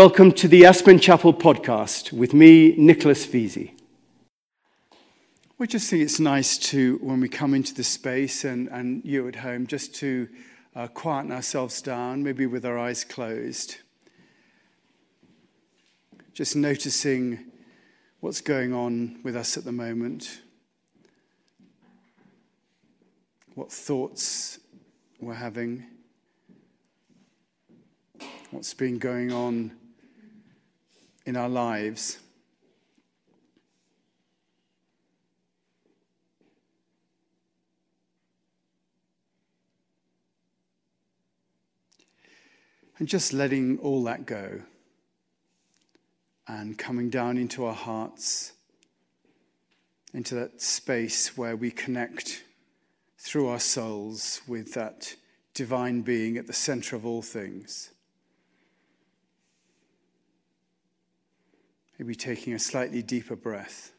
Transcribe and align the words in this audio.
Welcome 0.00 0.32
to 0.32 0.48
the 0.48 0.64
Aspen 0.64 0.98
Chapel 0.98 1.34
podcast 1.34 2.10
with 2.10 2.32
me, 2.32 2.74
Nicholas 2.78 3.26
Veazey. 3.26 3.72
We 5.58 5.66
just 5.66 5.90
think 5.90 6.02
it's 6.02 6.18
nice 6.18 6.56
to, 6.70 6.96
when 7.02 7.20
we 7.20 7.28
come 7.28 7.52
into 7.52 7.74
the 7.74 7.84
space 7.84 8.44
and, 8.44 8.68
and 8.68 9.04
you 9.04 9.28
at 9.28 9.36
home, 9.36 9.66
just 9.66 9.94
to 9.96 10.26
uh, 10.74 10.86
quieten 10.86 11.30
ourselves 11.30 11.82
down, 11.82 12.22
maybe 12.22 12.46
with 12.46 12.64
our 12.64 12.78
eyes 12.78 13.04
closed. 13.04 13.76
Just 16.32 16.56
noticing 16.56 17.50
what's 18.20 18.40
going 18.40 18.72
on 18.72 19.20
with 19.22 19.36
us 19.36 19.58
at 19.58 19.64
the 19.64 19.72
moment, 19.72 20.40
what 23.54 23.70
thoughts 23.70 24.60
we're 25.20 25.34
having, 25.34 25.84
what's 28.50 28.72
been 28.72 28.96
going 28.96 29.30
on 29.30 29.72
in 31.30 31.36
our 31.36 31.48
lives. 31.48 32.18
And 42.98 43.06
just 43.06 43.32
letting 43.32 43.78
all 43.78 44.02
that 44.04 44.26
go 44.26 44.60
and 46.48 46.76
coming 46.76 47.10
down 47.10 47.38
into 47.38 47.64
our 47.64 47.74
hearts, 47.74 48.52
into 50.12 50.34
that 50.34 50.60
space 50.60 51.36
where 51.38 51.54
we 51.54 51.70
connect 51.70 52.42
through 53.18 53.46
our 53.46 53.60
souls 53.60 54.40
with 54.48 54.74
that 54.74 55.14
divine 55.54 56.00
being 56.00 56.36
at 56.38 56.48
the 56.48 56.52
center 56.52 56.96
of 56.96 57.06
all 57.06 57.22
things. 57.22 57.90
Maybe 62.00 62.14
taking 62.14 62.54
a 62.54 62.58
slightly 62.58 63.02
deeper 63.02 63.36
breath 63.36 63.92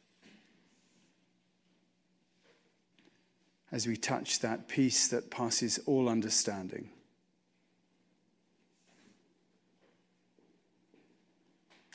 as 3.72 3.86
we 3.86 3.96
touch 3.96 4.40
that 4.40 4.68
peace 4.68 5.08
that 5.10 5.30
passes 5.30 5.80
all 5.86 6.10
understanding. 6.10 6.90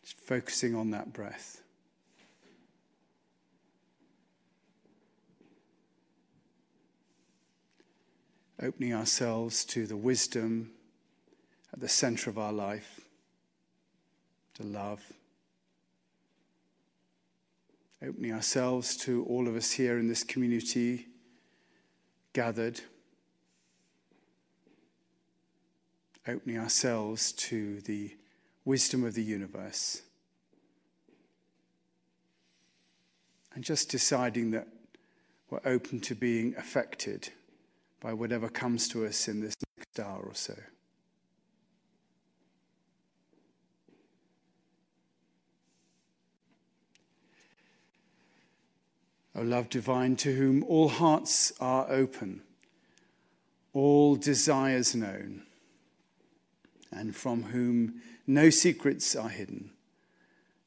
Just 0.00 0.20
focusing 0.20 0.76
on 0.76 0.92
that 0.92 1.12
breath. 1.12 1.60
Opening 8.62 8.94
ourselves 8.94 9.64
to 9.64 9.88
the 9.88 9.96
wisdom 9.96 10.70
at 11.72 11.80
the 11.80 11.88
center 11.88 12.30
of 12.30 12.38
our 12.38 12.52
life, 12.52 13.00
to 14.54 14.62
love 14.62 15.02
opening 18.02 18.32
ourselves 18.32 18.96
to 18.96 19.24
all 19.24 19.48
of 19.48 19.56
us 19.56 19.72
here 19.72 19.98
in 19.98 20.08
this 20.08 20.22
community 20.22 21.06
gathered, 22.32 22.80
opening 26.28 26.58
ourselves 26.58 27.32
to 27.32 27.80
the 27.82 28.14
wisdom 28.64 29.04
of 29.04 29.14
the 29.14 29.22
universe, 29.22 30.02
and 33.54 33.64
just 33.64 33.90
deciding 33.90 34.50
that 34.50 34.68
we're 35.48 35.60
open 35.64 36.00
to 36.00 36.14
being 36.14 36.54
affected 36.56 37.30
by 38.00 38.12
whatever 38.12 38.48
comes 38.48 38.88
to 38.88 39.06
us 39.06 39.28
in 39.28 39.40
this 39.40 39.54
next 39.78 39.98
hour 39.98 40.22
or 40.22 40.34
so. 40.34 40.54
O 49.36 49.42
love 49.42 49.68
divine, 49.68 50.16
to 50.16 50.34
whom 50.34 50.64
all 50.64 50.88
hearts 50.88 51.52
are 51.60 51.86
open, 51.90 52.42
all 53.74 54.16
desires 54.16 54.94
known, 54.94 55.42
and 56.90 57.14
from 57.14 57.42
whom 57.42 58.00
no 58.26 58.48
secrets 58.48 59.14
are 59.14 59.28
hidden, 59.28 59.72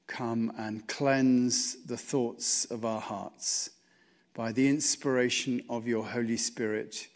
come 0.05 0.53
and 0.55 0.87
cleanse 0.87 1.83
the 1.85 1.97
thoughts 1.97 2.65
of 2.65 2.85
our 2.85 3.01
hearts 3.01 3.71
by 4.35 4.51
the 4.51 4.67
inspiration 4.67 5.63
of 5.67 5.87
your 5.87 6.05
Holy 6.05 6.37
Spirit, 6.37 7.07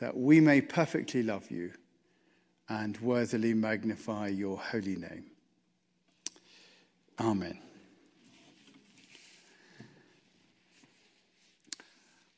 that 0.00 0.16
we 0.16 0.40
may 0.40 0.60
perfectly 0.60 1.22
love 1.22 1.48
you 1.50 1.72
and 2.68 2.98
worthily 2.98 3.54
magnify 3.54 4.28
your 4.28 4.58
holy 4.58 4.96
name. 4.96 5.26
Amen. 7.20 7.67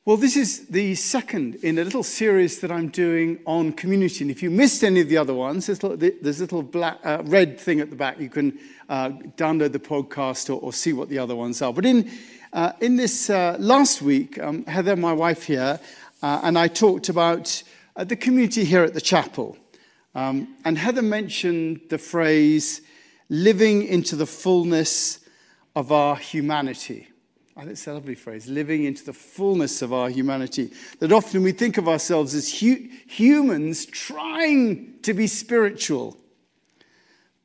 Well, 0.03 0.17
this 0.17 0.35
is 0.35 0.65
the 0.65 0.95
second 0.95 1.55
in 1.61 1.77
a 1.77 1.83
little 1.83 2.01
series 2.01 2.59
that 2.61 2.71
I'm 2.71 2.87
doing 2.87 3.37
on 3.45 3.71
community. 3.71 4.23
And 4.23 4.31
if 4.31 4.41
you 4.41 4.49
missed 4.49 4.83
any 4.83 4.99
of 4.99 5.09
the 5.09 5.17
other 5.17 5.35
ones, 5.35 5.67
there's 5.67 5.83
a 5.83 5.89
little, 5.89 6.63
black, 6.63 6.97
uh, 7.03 7.21
red 7.25 7.59
thing 7.59 7.79
at 7.81 7.91
the 7.91 7.95
back. 7.95 8.19
You 8.19 8.31
can 8.31 8.57
uh, 8.89 9.09
download 9.37 9.73
the 9.73 9.79
podcast 9.79 10.49
or, 10.49 10.53
or, 10.53 10.73
see 10.73 10.91
what 10.91 11.09
the 11.09 11.19
other 11.19 11.35
ones 11.35 11.61
are. 11.61 11.71
But 11.71 11.85
in, 11.85 12.09
uh, 12.51 12.71
in 12.81 12.95
this 12.95 13.29
uh, 13.29 13.57
last 13.59 14.01
week, 14.01 14.39
um, 14.39 14.65
Heather, 14.65 14.95
my 14.95 15.13
wife 15.13 15.43
here, 15.43 15.79
uh, 16.23 16.41
and 16.41 16.57
I 16.57 16.67
talked 16.67 17.09
about 17.09 17.61
uh, 17.95 18.03
the 18.03 18.15
community 18.15 18.63
here 18.63 18.81
at 18.83 18.95
the 18.95 19.01
chapel. 19.01 19.55
Um, 20.15 20.55
and 20.65 20.79
Heather 20.79 21.03
mentioned 21.03 21.79
the 21.89 21.99
phrase 21.99 22.81
living 23.29 23.83
into 23.83 24.15
the 24.15 24.25
fullness 24.25 25.19
of 25.75 25.91
our 25.91 26.15
humanity. 26.15 27.10
I 27.61 27.63
think 27.63 27.73
it's 27.73 27.85
a 27.85 27.93
lovely 27.93 28.15
phrase, 28.15 28.47
living 28.47 28.85
into 28.85 29.05
the 29.05 29.13
fullness 29.13 29.83
of 29.83 29.93
our 29.93 30.09
humanity. 30.09 30.71
That 30.97 31.11
often 31.11 31.43
we 31.43 31.51
think 31.51 31.77
of 31.77 31.87
ourselves 31.87 32.33
as 32.33 32.59
hu- 32.59 32.89
humans 33.05 33.85
trying 33.85 34.95
to 35.03 35.13
be 35.13 35.27
spiritual, 35.27 36.17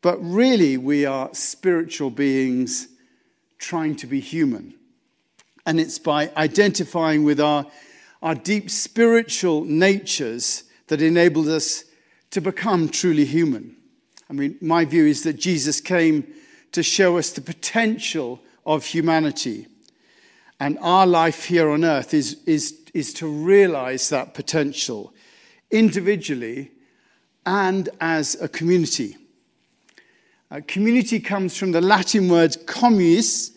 but 0.01 0.17
really 0.23 0.79
we 0.79 1.05
are 1.05 1.29
spiritual 1.35 2.09
beings 2.09 2.89
trying 3.59 3.95
to 3.97 4.07
be 4.07 4.19
human. 4.19 4.73
And 5.67 5.79
it's 5.79 5.99
by 5.99 6.33
identifying 6.35 7.23
with 7.23 7.39
our, 7.39 7.67
our 8.23 8.35
deep 8.35 8.71
spiritual 8.71 9.67
natures 9.67 10.65
that 10.87 11.03
enables 11.03 11.49
us 11.49 11.85
to 12.31 12.41
become 12.41 12.89
truly 12.89 13.27
human. 13.27 13.77
I 14.31 14.33
mean, 14.33 14.57
my 14.63 14.87
view 14.87 15.05
is 15.05 15.25
that 15.25 15.35
Jesus 15.35 15.79
came 15.79 16.27
to 16.73 16.83
show 16.83 17.19
us 17.19 17.33
the 17.33 17.43
potential 17.43 18.41
of 18.65 18.87
humanity 18.87 19.67
and 20.59 20.79
our 20.81 21.07
life 21.07 21.45
here 21.45 21.71
on 21.71 21.85
earth 21.85 22.15
is, 22.15 22.43
is, 22.47 22.81
is 22.95 23.13
to 23.15 23.27
realize 23.27 24.09
that 24.09 24.35
potential 24.35 25.13
individually 25.71 26.71
and 27.45 27.89
as 28.01 28.41
a 28.41 28.49
community. 28.49 29.17
Uh, 30.51 30.61
community 30.67 31.21
comes 31.21 31.57
from 31.57 31.73
the 31.73 31.81
Latin 31.81 32.29
word 32.29 32.57
communis, 32.67 33.53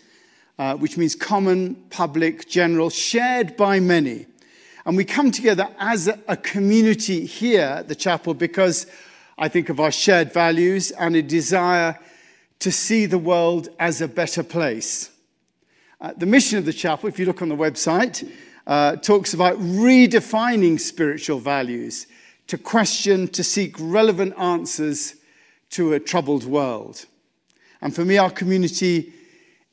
uh, 0.57 0.75
which 0.75 0.97
means 0.97 1.15
common, 1.15 1.75
public, 1.89 2.49
general, 2.49 2.89
shared 2.89 3.55
by 3.55 3.79
many. 3.79 4.25
And 4.85 4.97
we 4.97 5.05
come 5.05 5.31
together 5.31 5.67
as 5.79 6.07
a, 6.07 6.19
a 6.27 6.35
community 6.35 7.25
here 7.25 7.61
at 7.61 7.87
the 7.87 7.95
chapel 7.95 8.33
because 8.33 8.87
I 9.37 9.47
think 9.47 9.69
of 9.69 9.79
our 9.79 9.91
shared 9.91 10.33
values 10.33 10.91
and 10.91 11.15
a 11.15 11.21
desire 11.21 11.97
to 12.59 12.71
see 12.71 13.05
the 13.05 13.17
world 13.17 13.69
as 13.79 14.01
a 14.01 14.07
better 14.07 14.43
place. 14.43 15.11
Uh, 16.01 16.13
the 16.15 16.25
mission 16.25 16.57
of 16.57 16.65
the 16.65 16.71
chapel, 16.71 17.09
if 17.09 17.19
you 17.19 17.25
look 17.25 17.41
on 17.41 17.49
the 17.49 17.55
website, 17.55 18.29
uh, 18.67 18.95
talks 18.97 19.33
about 19.33 19.57
redefining 19.57 20.79
spiritual 20.79 21.39
values 21.39 22.07
to 22.47 22.57
question, 22.57 23.27
to 23.27 23.43
seek 23.43 23.75
relevant 23.79 24.33
answers 24.39 25.15
to 25.71 25.93
a 25.93 25.99
troubled 25.99 26.45
world. 26.45 27.05
And 27.81 27.93
for 27.93 28.05
me, 28.05 28.17
our 28.17 28.31
community 28.31 29.11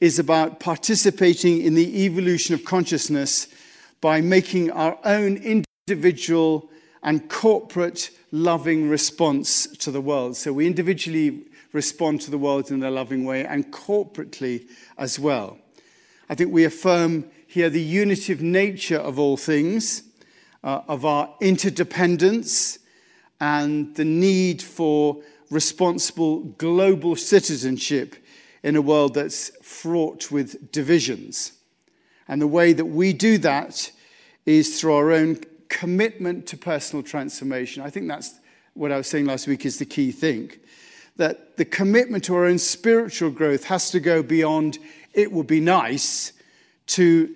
is 0.00 0.18
about 0.18 0.58
participating 0.58 1.62
in 1.62 1.74
the 1.74 2.04
evolution 2.04 2.54
of 2.54 2.64
consciousness 2.64 3.48
by 4.00 4.20
making 4.20 4.70
our 4.72 4.98
own 5.04 5.36
individual 5.36 6.68
and 7.02 7.30
corporate 7.30 8.10
loving 8.32 8.88
response 8.88 9.68
to 9.78 9.92
the 9.92 10.00
world. 10.00 10.36
So 10.36 10.52
we 10.52 10.66
individually 10.66 11.44
respond 11.72 12.20
to 12.22 12.30
the 12.30 12.38
world 12.38 12.70
in 12.70 12.82
a 12.82 12.90
loving 12.90 13.24
way 13.24 13.46
and 13.46 13.72
corporately 13.72 14.66
as 14.98 15.18
well. 15.18 15.58
I 16.28 16.34
think 16.34 16.52
we 16.52 16.64
affirm 16.64 17.24
here 17.46 17.70
the 17.70 17.80
unitive 17.80 18.42
nature 18.42 18.98
of 18.98 19.18
all 19.18 19.36
things, 19.36 20.02
uh, 20.64 20.82
of 20.88 21.04
our 21.04 21.32
interdependence, 21.40 22.78
and 23.40 23.94
the 23.94 24.04
need 24.04 24.62
for 24.62 25.22
responsible 25.50 26.40
global 26.40 27.14
citizenship 27.14 28.16
in 28.62 28.74
a 28.74 28.82
world 28.82 29.14
that's 29.14 29.50
fraught 29.62 30.30
with 30.32 30.72
divisions. 30.72 31.52
And 32.26 32.42
the 32.42 32.48
way 32.48 32.72
that 32.72 32.86
we 32.86 33.12
do 33.12 33.38
that 33.38 33.92
is 34.44 34.80
through 34.80 34.94
our 34.94 35.12
own 35.12 35.38
commitment 35.68 36.46
to 36.48 36.56
personal 36.56 37.02
transformation. 37.02 37.82
I 37.82 37.90
think 37.90 38.08
that's 38.08 38.40
what 38.74 38.90
I 38.90 38.96
was 38.96 39.06
saying 39.06 39.26
last 39.26 39.46
week 39.46 39.64
is 39.64 39.78
the 39.78 39.86
key 39.86 40.10
thing. 40.10 40.50
that 41.16 41.56
the 41.56 41.64
commitment 41.64 42.24
to 42.24 42.34
our 42.34 42.44
own 42.44 42.58
spiritual 42.58 43.30
growth 43.30 43.64
has 43.64 43.90
to 43.90 44.00
go 44.00 44.22
beyond 44.22 44.78
it 45.16 45.32
would 45.32 45.48
be 45.48 45.60
nice 45.60 46.32
to 46.86 47.34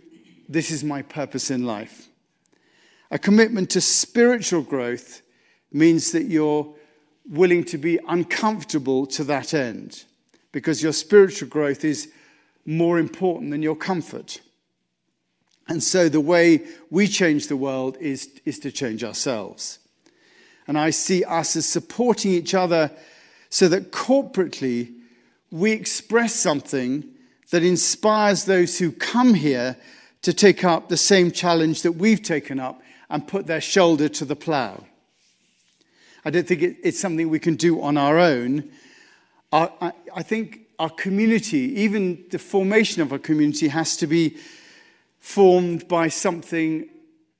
this 0.48 0.70
is 0.70 0.84
my 0.84 1.02
purpose 1.02 1.50
in 1.50 1.64
life. 1.64 2.08
A 3.10 3.18
commitment 3.18 3.70
to 3.70 3.80
spiritual 3.80 4.62
growth 4.62 5.22
means 5.72 6.12
that 6.12 6.24
you're 6.24 6.72
willing 7.28 7.64
to 7.64 7.78
be 7.78 7.98
uncomfortable 8.06 9.06
to 9.06 9.24
that 9.24 9.54
end 9.54 10.04
because 10.52 10.82
your 10.82 10.92
spiritual 10.92 11.48
growth 11.48 11.84
is 11.84 12.12
more 12.66 12.98
important 12.98 13.50
than 13.50 13.62
your 13.62 13.76
comfort. 13.76 14.40
And 15.68 15.82
so 15.82 16.08
the 16.08 16.20
way 16.20 16.66
we 16.90 17.06
change 17.06 17.46
the 17.46 17.56
world 17.56 17.96
is, 18.00 18.28
is 18.44 18.58
to 18.60 18.72
change 18.72 19.02
ourselves. 19.04 19.78
And 20.66 20.76
I 20.78 20.90
see 20.90 21.24
us 21.24 21.56
as 21.56 21.66
supporting 21.66 22.32
each 22.32 22.54
other 22.54 22.90
so 23.48 23.68
that 23.68 23.92
corporately 23.92 24.92
we 25.50 25.72
express 25.72 26.34
something 26.34 27.04
that 27.50 27.62
inspires 27.62 28.44
those 28.44 28.78
who 28.78 28.92
come 28.92 29.34
here 29.34 29.76
to 30.22 30.32
take 30.32 30.64
up 30.64 30.88
the 30.88 30.96
same 30.96 31.30
challenge 31.30 31.82
that 31.82 31.92
we've 31.92 32.22
taken 32.22 32.60
up 32.60 32.80
and 33.08 33.26
put 33.26 33.46
their 33.46 33.60
shoulder 33.60 34.08
to 34.08 34.24
the 34.24 34.36
plow. 34.36 34.84
I 36.24 36.30
don't 36.30 36.46
think 36.46 36.78
it's 36.82 37.00
something 37.00 37.28
we 37.28 37.38
can 37.38 37.56
do 37.56 37.80
on 37.80 37.96
our 37.96 38.18
own. 38.18 38.70
I, 39.52 39.92
think 40.22 40.60
our 40.78 40.90
community, 40.90 41.80
even 41.80 42.24
the 42.30 42.38
formation 42.38 43.02
of 43.02 43.12
our 43.12 43.18
community, 43.18 43.68
has 43.68 43.96
to 43.96 44.06
be 44.06 44.36
formed 45.18 45.88
by 45.88 46.08
something 46.08 46.88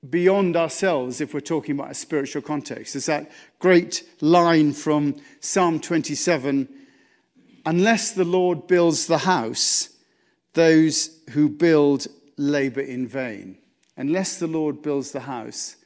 beyond 0.08 0.56
ourselves 0.56 1.20
if 1.20 1.34
we're 1.34 1.40
talking 1.40 1.78
about 1.78 1.90
a 1.90 1.94
spiritual 1.94 2.42
context. 2.42 2.94
There's 2.94 3.06
that 3.06 3.30
great 3.58 4.02
line 4.20 4.72
from 4.72 5.16
Psalm 5.40 5.78
27 5.78 6.68
Unless 7.66 8.12
the 8.12 8.24
Lord 8.24 8.66
builds 8.66 9.06
the 9.06 9.18
house, 9.18 9.89
those 10.52 11.20
who 11.30 11.48
build 11.48 12.06
labor 12.36 12.80
in 12.80 13.06
vain. 13.06 13.58
Unless 13.96 14.38
the 14.38 14.46
Lord 14.46 14.82
builds 14.82 15.12
the 15.12 15.20
house, 15.20 15.76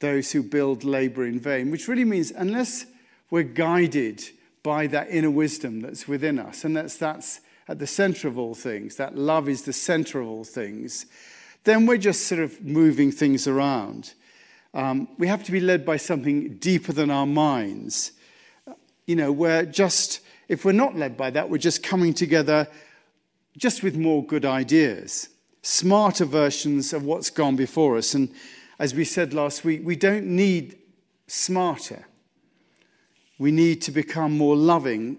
those 0.00 0.32
who 0.32 0.42
build 0.42 0.84
labor 0.84 1.24
in 1.24 1.40
vain, 1.40 1.70
which 1.70 1.88
really 1.88 2.04
means 2.04 2.30
unless 2.30 2.86
we're 3.30 3.42
guided 3.42 4.22
by 4.62 4.86
that 4.88 5.08
inner 5.10 5.30
wisdom 5.30 5.80
that's 5.80 6.06
within 6.06 6.38
us, 6.38 6.64
and 6.64 6.76
that's, 6.76 6.96
that's 6.96 7.40
at 7.68 7.78
the 7.78 7.86
center 7.86 8.28
of 8.28 8.38
all 8.38 8.54
things, 8.54 8.96
that 8.96 9.16
love 9.16 9.48
is 9.48 9.62
the 9.62 9.72
center 9.72 10.20
of 10.20 10.28
all 10.28 10.44
things, 10.44 11.06
then 11.64 11.86
we're 11.86 11.96
just 11.96 12.26
sort 12.26 12.40
of 12.40 12.60
moving 12.62 13.10
things 13.10 13.48
around. 13.48 14.12
Um, 14.74 15.08
we 15.18 15.26
have 15.26 15.42
to 15.44 15.52
be 15.52 15.60
led 15.60 15.86
by 15.86 15.96
something 15.96 16.58
deeper 16.58 16.92
than 16.92 17.10
our 17.10 17.26
minds. 17.26 18.12
You 19.06 19.16
know, 19.16 19.32
we're 19.32 19.64
just, 19.64 20.20
if 20.48 20.64
we're 20.64 20.72
not 20.72 20.94
led 20.94 21.16
by 21.16 21.30
that, 21.30 21.48
we're 21.48 21.58
just 21.58 21.82
coming 21.82 22.12
together 22.12 22.68
just 23.56 23.82
with 23.82 23.96
more 23.96 24.24
good 24.24 24.44
ideas, 24.44 25.28
smarter 25.62 26.24
versions 26.24 26.92
of 26.92 27.04
what's 27.04 27.30
gone 27.30 27.56
before 27.56 27.96
us. 27.96 28.14
And 28.14 28.32
as 28.78 28.94
we 28.94 29.04
said 29.04 29.32
last 29.32 29.64
week, 29.64 29.80
we 29.84 29.96
don't 29.96 30.26
need 30.26 30.76
smarter. 31.26 32.06
We 33.38 33.50
need 33.50 33.82
to 33.82 33.90
become 33.90 34.36
more 34.36 34.56
loving 34.56 35.18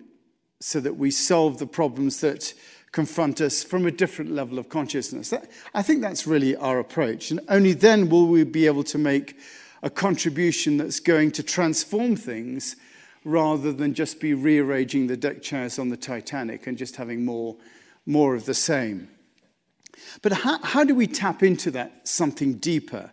so 0.60 0.80
that 0.80 0.98
we 0.98 1.12
solve 1.12 1.60
the 1.60 1.68
problems 1.68 2.22
that 2.22 2.54
confront 2.92 3.42
us 3.42 3.64
from 3.64 3.86
a 3.86 3.92
different 3.92 4.32
level 4.32 4.58
of 4.58 4.70
consciousness. 4.70 5.30
That, 5.30 5.52
I 5.74 5.82
think 5.82 6.02
that's 6.02 6.26
really 6.26 6.56
our 6.56 6.80
approach. 6.80 7.32
And 7.32 7.42
only 7.50 7.74
then 7.74 8.10
will 8.10 8.28
we 8.28 8.44
be 8.44 8.66
able 8.66 8.84
to 8.86 8.98
make 8.98 9.38
a 9.84 9.90
contribution 9.90 10.78
that's 10.78 11.00
going 11.00 11.32
to 11.32 11.44
transform 11.44 12.16
things 12.16 12.76
rather 13.24 13.72
than 13.72 13.94
just 13.94 14.20
be 14.20 14.34
rearranging 14.34 15.08
the 15.08 15.18
deck 15.18 15.42
chairs 15.42 15.78
on 15.78 15.90
the 15.90 15.98
Titanic 15.98 16.66
and 16.66 16.78
just 16.78 16.96
having 16.96 17.26
more, 17.26 17.56
more 18.08 18.34
of 18.34 18.46
the 18.46 18.54
same. 18.56 19.10
But 20.22 20.32
how, 20.32 20.60
how 20.64 20.84
do 20.84 20.96
we 20.96 21.06
tap 21.06 21.44
into 21.44 21.70
that 21.72 22.08
something 22.08 22.56
deeper 22.56 23.12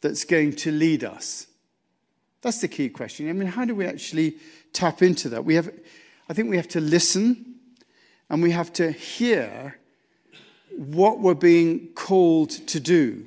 that's 0.00 0.24
going 0.24 0.56
to 0.56 0.72
lead 0.72 1.04
us? 1.04 1.46
That's 2.42 2.60
the 2.60 2.68
key 2.68 2.88
question. 2.88 3.28
I 3.28 3.32
mean, 3.32 3.48
how 3.48 3.64
do 3.64 3.74
we 3.74 3.86
actually 3.86 4.36
tap 4.72 5.02
into 5.02 5.28
that? 5.28 5.44
We 5.44 5.54
have, 5.54 5.70
I 6.28 6.32
think 6.32 6.50
we 6.50 6.56
have 6.56 6.68
to 6.68 6.80
listen 6.80 7.54
and 8.30 8.42
we 8.42 8.50
have 8.50 8.72
to 8.74 8.90
hear 8.90 9.78
what 10.76 11.20
we're 11.20 11.34
being 11.34 11.88
called 11.94 12.50
to 12.50 12.80
do. 12.80 13.24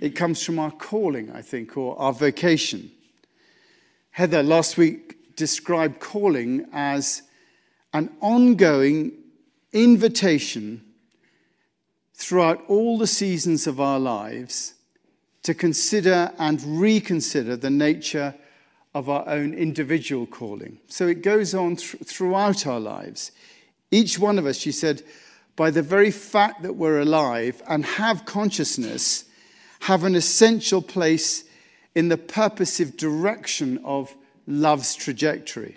It 0.00 0.10
comes 0.10 0.42
from 0.42 0.58
our 0.58 0.70
calling, 0.70 1.30
I 1.32 1.42
think, 1.42 1.76
or 1.76 1.98
our 1.98 2.12
vocation. 2.12 2.90
Heather 4.10 4.42
last 4.42 4.76
week 4.76 5.36
described 5.36 6.00
calling 6.00 6.66
as 6.72 7.22
an 7.92 8.10
ongoing 8.20 9.12
invitation 9.82 10.82
throughout 12.14 12.64
all 12.66 12.96
the 12.96 13.06
seasons 13.06 13.66
of 13.66 13.80
our 13.80 13.98
lives 13.98 14.74
to 15.42 15.54
consider 15.54 16.32
and 16.38 16.62
reconsider 16.80 17.56
the 17.56 17.70
nature 17.70 18.34
of 18.94 19.10
our 19.10 19.28
own 19.28 19.52
individual 19.52 20.26
calling. 20.26 20.78
So 20.88 21.06
it 21.06 21.22
goes 21.22 21.54
on 21.54 21.76
th- 21.76 22.02
throughout 22.04 22.66
our 22.66 22.80
lives. 22.80 23.32
Each 23.90 24.18
one 24.18 24.38
of 24.38 24.46
us, 24.46 24.56
she 24.56 24.72
said, 24.72 25.02
by 25.54 25.70
the 25.70 25.82
very 25.82 26.10
fact 26.10 26.62
that 26.62 26.76
we're 26.76 27.00
alive 27.00 27.62
and 27.68 27.84
have 27.84 28.24
consciousness, 28.24 29.26
have 29.80 30.04
an 30.04 30.14
essential 30.14 30.80
place 30.80 31.44
in 31.94 32.08
the 32.08 32.16
purposive 32.16 32.96
direction 32.96 33.78
of 33.84 34.14
love's 34.46 34.94
trajectory. 34.94 35.76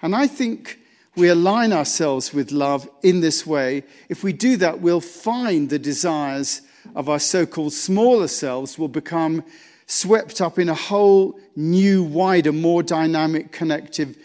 And 0.00 0.14
I 0.14 0.28
think 0.28 0.78
we 1.16 1.28
align 1.28 1.72
ourselves 1.72 2.34
with 2.34 2.52
love 2.52 2.88
in 3.02 3.20
this 3.20 3.46
way. 3.46 3.82
If 4.08 4.22
we 4.22 4.32
do 4.32 4.56
that, 4.58 4.80
we'll 4.80 5.00
find 5.00 5.70
the 5.70 5.78
desires 5.78 6.60
of 6.94 7.08
our 7.08 7.18
so 7.18 7.46
called 7.46 7.72
smaller 7.72 8.28
selves 8.28 8.78
will 8.78 8.88
become 8.88 9.42
swept 9.86 10.40
up 10.40 10.58
in 10.58 10.68
a 10.68 10.74
whole 10.74 11.38
new, 11.56 12.02
wider, 12.02 12.52
more 12.52 12.82
dynamic, 12.82 13.50
connective 13.50 14.16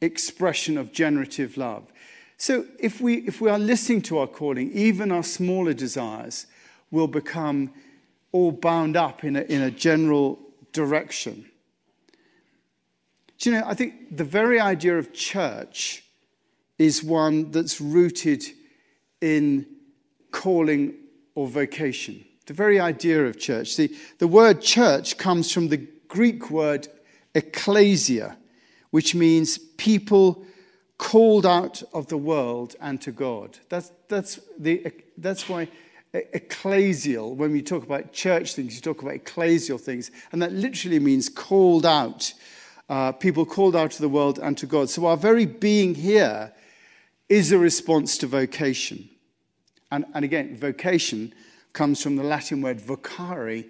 expression 0.00 0.78
of 0.78 0.92
generative 0.92 1.56
love. 1.56 1.84
So 2.38 2.64
if 2.78 3.02
we, 3.02 3.16
if 3.26 3.40
we 3.40 3.50
are 3.50 3.58
listening 3.58 4.00
to 4.02 4.18
our 4.18 4.26
calling, 4.26 4.72
even 4.72 5.12
our 5.12 5.22
smaller 5.22 5.74
desires 5.74 6.46
will 6.90 7.06
become 7.06 7.70
all 8.32 8.50
bound 8.50 8.96
up 8.96 9.24
in 9.24 9.36
a, 9.36 9.42
in 9.42 9.60
a 9.60 9.70
general 9.70 10.38
direction. 10.72 11.44
Do 13.38 13.50
you 13.50 13.56
know, 13.56 13.64
I 13.66 13.74
think 13.74 14.16
the 14.16 14.24
very 14.24 14.58
idea 14.58 14.98
of 14.98 15.12
church 15.12 16.04
is 16.80 17.04
one 17.04 17.50
that's 17.50 17.78
rooted 17.78 18.42
in 19.20 19.66
calling 20.30 20.94
or 21.34 21.46
vocation. 21.46 22.24
The 22.46 22.54
very 22.54 22.80
idea 22.80 23.26
of 23.26 23.38
church. 23.38 23.76
The, 23.76 23.94
the 24.18 24.26
word 24.26 24.62
church 24.62 25.18
comes 25.18 25.52
from 25.52 25.68
the 25.68 25.86
Greek 26.08 26.50
word 26.50 26.88
ecclesia, 27.34 28.38
which 28.92 29.14
means 29.14 29.58
people 29.58 30.42
called 30.96 31.44
out 31.44 31.82
of 31.92 32.06
the 32.06 32.16
world 32.16 32.76
and 32.80 32.98
to 33.02 33.12
God. 33.12 33.58
That's, 33.68 33.92
that's, 34.08 34.40
the, 34.58 34.90
that's 35.18 35.50
why 35.50 35.68
ecclesial, 36.14 37.36
when 37.36 37.52
we 37.52 37.60
talk 37.60 37.84
about 37.84 38.14
church 38.14 38.54
things, 38.54 38.74
you 38.74 38.80
talk 38.80 39.02
about 39.02 39.16
ecclesial 39.16 39.78
things, 39.78 40.10
and 40.32 40.40
that 40.40 40.52
literally 40.52 40.98
means 40.98 41.28
called 41.28 41.84
out. 41.84 42.32
Uh, 42.88 43.12
people 43.12 43.44
called 43.44 43.76
out 43.76 43.90
to 43.90 44.00
the 44.00 44.08
world 44.08 44.38
and 44.38 44.56
to 44.56 44.64
God. 44.66 44.88
So 44.88 45.04
our 45.04 45.18
very 45.18 45.44
being 45.44 45.94
here 45.94 46.54
is 47.30 47.52
a 47.52 47.58
response 47.58 48.18
to 48.18 48.26
vocation. 48.26 49.08
And, 49.90 50.04
and 50.12 50.22
again, 50.24 50.54
vocation 50.56 51.32
comes 51.72 52.02
from 52.02 52.16
the 52.16 52.22
Latin 52.22 52.60
word 52.60 52.78
vocare, 52.78 53.66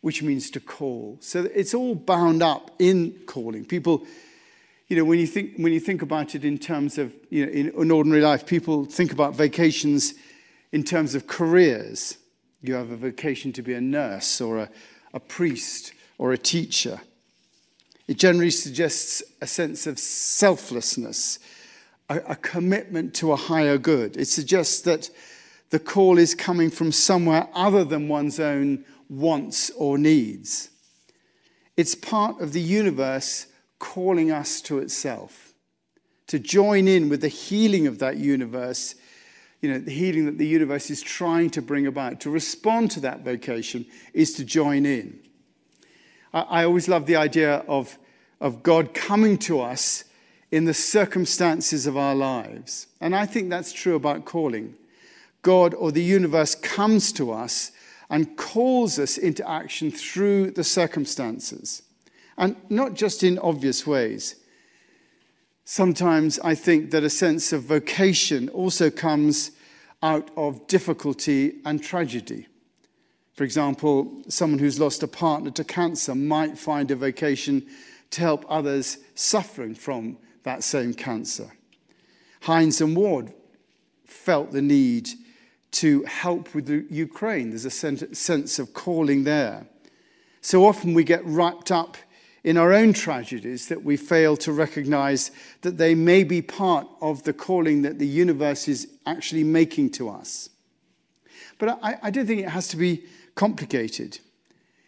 which 0.00 0.20
means 0.22 0.50
to 0.50 0.60
call. 0.60 1.18
So 1.20 1.48
it's 1.54 1.74
all 1.74 1.94
bound 1.94 2.42
up 2.42 2.72
in 2.80 3.20
calling. 3.26 3.64
People 3.64 4.04
you 4.92 4.98
know, 4.98 5.04
when 5.06 5.18
you 5.18 5.26
think, 5.26 5.56
when 5.56 5.72
you 5.72 5.80
think 5.80 6.02
about 6.02 6.34
it 6.34 6.44
in 6.44 6.58
terms 6.58 6.98
of, 6.98 7.14
you 7.30 7.46
know, 7.46 7.50
in, 7.50 7.70
in 7.70 7.90
ordinary 7.90 8.20
life, 8.20 8.44
people 8.44 8.84
think 8.84 9.10
about 9.10 9.34
vacations 9.34 10.12
in 10.70 10.84
terms 10.84 11.14
of 11.14 11.26
careers. 11.26 12.18
You 12.60 12.74
have 12.74 12.90
a 12.90 12.96
vocation 12.96 13.54
to 13.54 13.62
be 13.62 13.72
a 13.72 13.80
nurse 13.80 14.38
or 14.38 14.58
a, 14.58 14.68
a 15.14 15.18
priest 15.18 15.94
or 16.18 16.34
a 16.34 16.36
teacher. 16.36 17.00
It 18.06 18.18
generally 18.18 18.50
suggests 18.50 19.22
a 19.40 19.46
sense 19.46 19.86
of 19.86 19.98
selflessness, 19.98 21.38
a, 22.12 22.32
a 22.32 22.36
commitment 22.36 23.14
to 23.14 23.32
a 23.32 23.36
higher 23.36 23.78
good. 23.78 24.16
It 24.16 24.26
suggests 24.26 24.80
that 24.82 25.10
the 25.70 25.78
call 25.78 26.18
is 26.18 26.34
coming 26.34 26.70
from 26.70 26.92
somewhere 26.92 27.48
other 27.54 27.84
than 27.84 28.08
one's 28.08 28.38
own 28.38 28.84
wants 29.08 29.70
or 29.70 29.98
needs. 29.98 30.70
It's 31.76 31.94
part 31.94 32.40
of 32.40 32.52
the 32.52 32.60
universe 32.60 33.46
calling 33.78 34.30
us 34.30 34.60
to 34.62 34.78
itself, 34.78 35.54
to 36.26 36.38
join 36.38 36.86
in 36.86 37.08
with 37.08 37.22
the 37.22 37.28
healing 37.28 37.86
of 37.86 37.98
that 37.98 38.18
universe, 38.18 38.94
you 39.60 39.70
know, 39.70 39.78
the 39.78 39.92
healing 39.92 40.26
that 40.26 40.38
the 40.38 40.46
universe 40.46 40.90
is 40.90 41.00
trying 41.00 41.48
to 41.50 41.62
bring 41.62 41.86
about. 41.86 42.20
To 42.20 42.30
respond 42.30 42.90
to 42.92 43.00
that 43.00 43.20
vocation 43.20 43.86
is 44.12 44.34
to 44.34 44.44
join 44.44 44.84
in. 44.84 45.18
I, 46.34 46.40
I 46.40 46.64
always 46.64 46.88
love 46.88 47.06
the 47.06 47.16
idea 47.16 47.56
of, 47.66 47.96
of 48.40 48.62
God 48.62 48.92
coming 48.92 49.38
to 49.38 49.60
us 49.60 50.04
in 50.52 50.66
the 50.66 50.74
circumstances 50.74 51.86
of 51.86 51.96
our 51.96 52.14
lives. 52.14 52.86
And 53.00 53.16
I 53.16 53.24
think 53.24 53.48
that's 53.48 53.72
true 53.72 53.96
about 53.96 54.26
calling. 54.26 54.74
God 55.40 55.72
or 55.74 55.90
the 55.90 56.02
universe 56.02 56.54
comes 56.54 57.10
to 57.14 57.32
us 57.32 57.72
and 58.10 58.36
calls 58.36 58.98
us 58.98 59.16
into 59.16 59.48
action 59.48 59.90
through 59.90 60.50
the 60.50 60.62
circumstances. 60.62 61.82
And 62.36 62.54
not 62.68 62.94
just 62.94 63.24
in 63.24 63.38
obvious 63.38 63.86
ways. 63.86 64.36
Sometimes 65.64 66.38
I 66.40 66.54
think 66.54 66.90
that 66.90 67.02
a 67.02 67.10
sense 67.10 67.52
of 67.54 67.62
vocation 67.62 68.50
also 68.50 68.90
comes 68.90 69.52
out 70.02 70.30
of 70.36 70.66
difficulty 70.66 71.60
and 71.64 71.82
tragedy. 71.82 72.46
For 73.32 73.44
example, 73.44 74.22
someone 74.28 74.58
who's 74.58 74.78
lost 74.78 75.02
a 75.02 75.08
partner 75.08 75.50
to 75.52 75.64
cancer 75.64 76.14
might 76.14 76.58
find 76.58 76.90
a 76.90 76.96
vocation 76.96 77.66
to 78.10 78.20
help 78.20 78.44
others 78.48 78.98
suffering 79.14 79.74
from 79.74 80.18
that 80.44 80.64
same 80.64 80.94
cancer. 80.94 81.52
Hines 82.42 82.80
and 82.80 82.96
Ward 82.96 83.32
felt 84.04 84.52
the 84.52 84.62
need 84.62 85.08
to 85.72 86.02
help 86.04 86.54
with 86.54 86.66
the 86.66 86.84
Ukraine. 86.90 87.50
There's 87.50 87.64
a 87.64 87.70
sense 87.70 88.58
of 88.58 88.74
calling 88.74 89.24
there. 89.24 89.66
So 90.40 90.66
often 90.66 90.92
we 90.92 91.04
get 91.04 91.24
wrapped 91.24 91.70
up 91.70 91.96
in 92.44 92.56
our 92.56 92.72
own 92.72 92.92
tragedies 92.92 93.68
that 93.68 93.84
we 93.84 93.96
fail 93.96 94.36
to 94.36 94.52
recognize 94.52 95.30
that 95.60 95.78
they 95.78 95.94
may 95.94 96.24
be 96.24 96.42
part 96.42 96.86
of 97.00 97.22
the 97.22 97.32
calling 97.32 97.82
that 97.82 97.98
the 97.98 98.06
universe 98.06 98.66
is 98.66 98.88
actually 99.06 99.44
making 99.44 99.90
to 99.90 100.08
us. 100.08 100.50
But 101.58 101.78
I, 101.82 101.98
I 102.02 102.10
don't 102.10 102.26
think 102.26 102.40
it 102.40 102.48
has 102.48 102.68
to 102.68 102.76
be 102.76 103.04
complicated. 103.36 104.18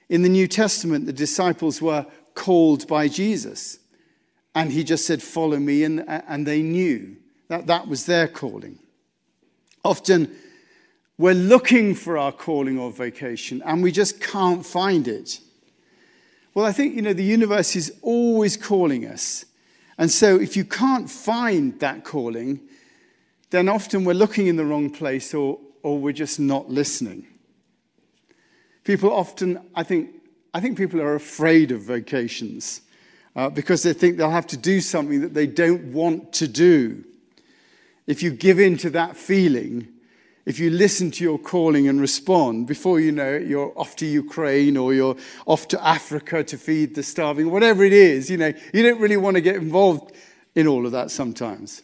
In 0.08 0.22
the 0.22 0.28
New 0.28 0.48
Testament, 0.48 1.06
the 1.06 1.12
disciples 1.12 1.80
were 1.80 2.06
called 2.34 2.88
by 2.88 3.06
Jesus. 3.06 3.78
And 4.54 4.72
he 4.72 4.84
just 4.84 5.06
said, 5.06 5.22
Follow 5.22 5.58
me. 5.58 5.84
And, 5.84 6.04
and 6.08 6.46
they 6.46 6.62
knew 6.62 7.16
that 7.48 7.66
that 7.66 7.88
was 7.88 8.06
their 8.06 8.28
calling. 8.28 8.78
Often 9.84 10.34
we're 11.18 11.34
looking 11.34 11.94
for 11.94 12.18
our 12.18 12.32
calling 12.32 12.78
or 12.78 12.90
vocation 12.90 13.62
and 13.64 13.82
we 13.82 13.92
just 13.92 14.20
can't 14.20 14.64
find 14.64 15.06
it. 15.06 15.40
Well, 16.54 16.64
I 16.64 16.72
think, 16.72 16.94
you 16.94 17.02
know, 17.02 17.12
the 17.12 17.24
universe 17.24 17.76
is 17.76 17.92
always 18.02 18.56
calling 18.56 19.06
us. 19.06 19.44
And 19.98 20.10
so 20.10 20.40
if 20.40 20.56
you 20.56 20.64
can't 20.64 21.08
find 21.10 21.78
that 21.80 22.04
calling, 22.04 22.60
then 23.50 23.68
often 23.68 24.04
we're 24.04 24.14
looking 24.14 24.46
in 24.46 24.56
the 24.56 24.64
wrong 24.64 24.90
place 24.90 25.34
or, 25.34 25.58
or 25.82 25.98
we're 25.98 26.12
just 26.12 26.40
not 26.40 26.68
listening. 26.68 27.26
People 28.82 29.12
often, 29.12 29.60
I 29.74 29.82
think, 29.82 30.10
I 30.52 30.60
think 30.60 30.76
people 30.76 31.00
are 31.00 31.14
afraid 31.14 31.70
of 31.70 31.82
vocations 31.82 32.82
uh, 33.36 33.50
because 33.50 33.82
they 33.82 33.92
think 33.92 34.16
they'll 34.16 34.30
have 34.30 34.46
to 34.48 34.56
do 34.56 34.80
something 34.80 35.20
that 35.20 35.34
they 35.34 35.46
don't 35.46 35.92
want 35.92 36.32
to 36.34 36.48
do. 36.48 37.04
If 38.06 38.22
you 38.22 38.30
give 38.30 38.60
in 38.60 38.76
to 38.78 38.90
that 38.90 39.16
feeling, 39.16 39.88
if 40.46 40.58
you 40.58 40.70
listen 40.70 41.10
to 41.12 41.24
your 41.24 41.38
calling 41.38 41.88
and 41.88 42.00
respond, 42.00 42.66
before 42.66 43.00
you 43.00 43.12
know 43.12 43.34
it, 43.34 43.46
you're 43.46 43.72
off 43.76 43.96
to 43.96 44.06
Ukraine 44.06 44.76
or 44.76 44.92
you're 44.92 45.16
off 45.46 45.68
to 45.68 45.86
Africa 45.86 46.44
to 46.44 46.58
feed 46.58 46.94
the 46.94 47.02
starving, 47.02 47.50
whatever 47.50 47.82
it 47.82 47.94
is, 47.94 48.30
you 48.30 48.36
know, 48.36 48.52
you 48.74 48.82
don't 48.82 49.00
really 49.00 49.16
want 49.16 49.36
to 49.36 49.40
get 49.40 49.56
involved 49.56 50.12
in 50.54 50.66
all 50.66 50.84
of 50.84 50.92
that 50.92 51.10
sometimes. 51.10 51.82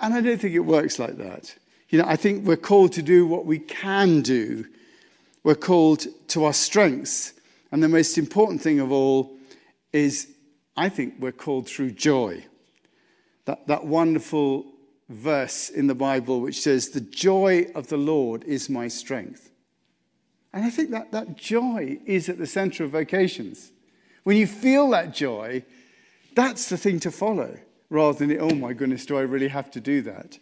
And 0.00 0.14
I 0.14 0.20
don't 0.20 0.38
think 0.38 0.54
it 0.54 0.60
works 0.60 0.98
like 0.98 1.16
that. 1.16 1.54
You 1.88 1.98
know, 1.98 2.04
I 2.06 2.16
think 2.16 2.46
we're 2.46 2.56
called 2.56 2.92
to 2.92 3.02
do 3.02 3.26
what 3.26 3.46
we 3.46 3.58
can 3.58 4.20
do. 4.20 4.66
We're 5.42 5.54
called 5.54 6.06
to 6.28 6.44
our 6.44 6.52
strengths. 6.52 7.32
And 7.72 7.82
the 7.82 7.88
most 7.88 8.18
important 8.18 8.60
thing 8.60 8.80
of 8.80 8.92
all 8.92 9.36
is 9.92 10.28
I 10.76 10.88
think 10.88 11.14
we're 11.18 11.32
called 11.32 11.68
through 11.68 11.92
joy. 11.92 12.44
That, 13.44 13.66
that 13.66 13.86
wonderful 13.86 14.66
verse 15.08 15.68
in 15.68 15.88
the 15.88 15.94
Bible 15.94 16.40
which 16.40 16.60
says, 16.60 16.90
The 16.90 17.00
joy 17.00 17.66
of 17.74 17.88
the 17.88 17.96
Lord 17.96 18.44
is 18.44 18.70
my 18.70 18.88
strength. 18.88 19.50
And 20.52 20.64
I 20.64 20.70
think 20.70 20.90
that 20.90 21.12
that 21.12 21.36
joy 21.36 21.98
is 22.06 22.28
at 22.28 22.38
the 22.38 22.46
center 22.46 22.84
of 22.84 22.90
vocations. 22.90 23.72
When 24.24 24.36
you 24.36 24.46
feel 24.46 24.90
that 24.90 25.14
joy, 25.14 25.64
that's 26.34 26.68
the 26.68 26.76
thing 26.76 27.00
to 27.00 27.10
follow 27.10 27.58
rather 27.88 28.26
than, 28.26 28.40
oh 28.40 28.54
my 28.54 28.72
goodness, 28.72 29.06
do 29.06 29.16
I 29.16 29.22
really 29.22 29.48
have 29.48 29.70
to 29.72 29.80
do 29.80 30.02
that? 30.02 30.38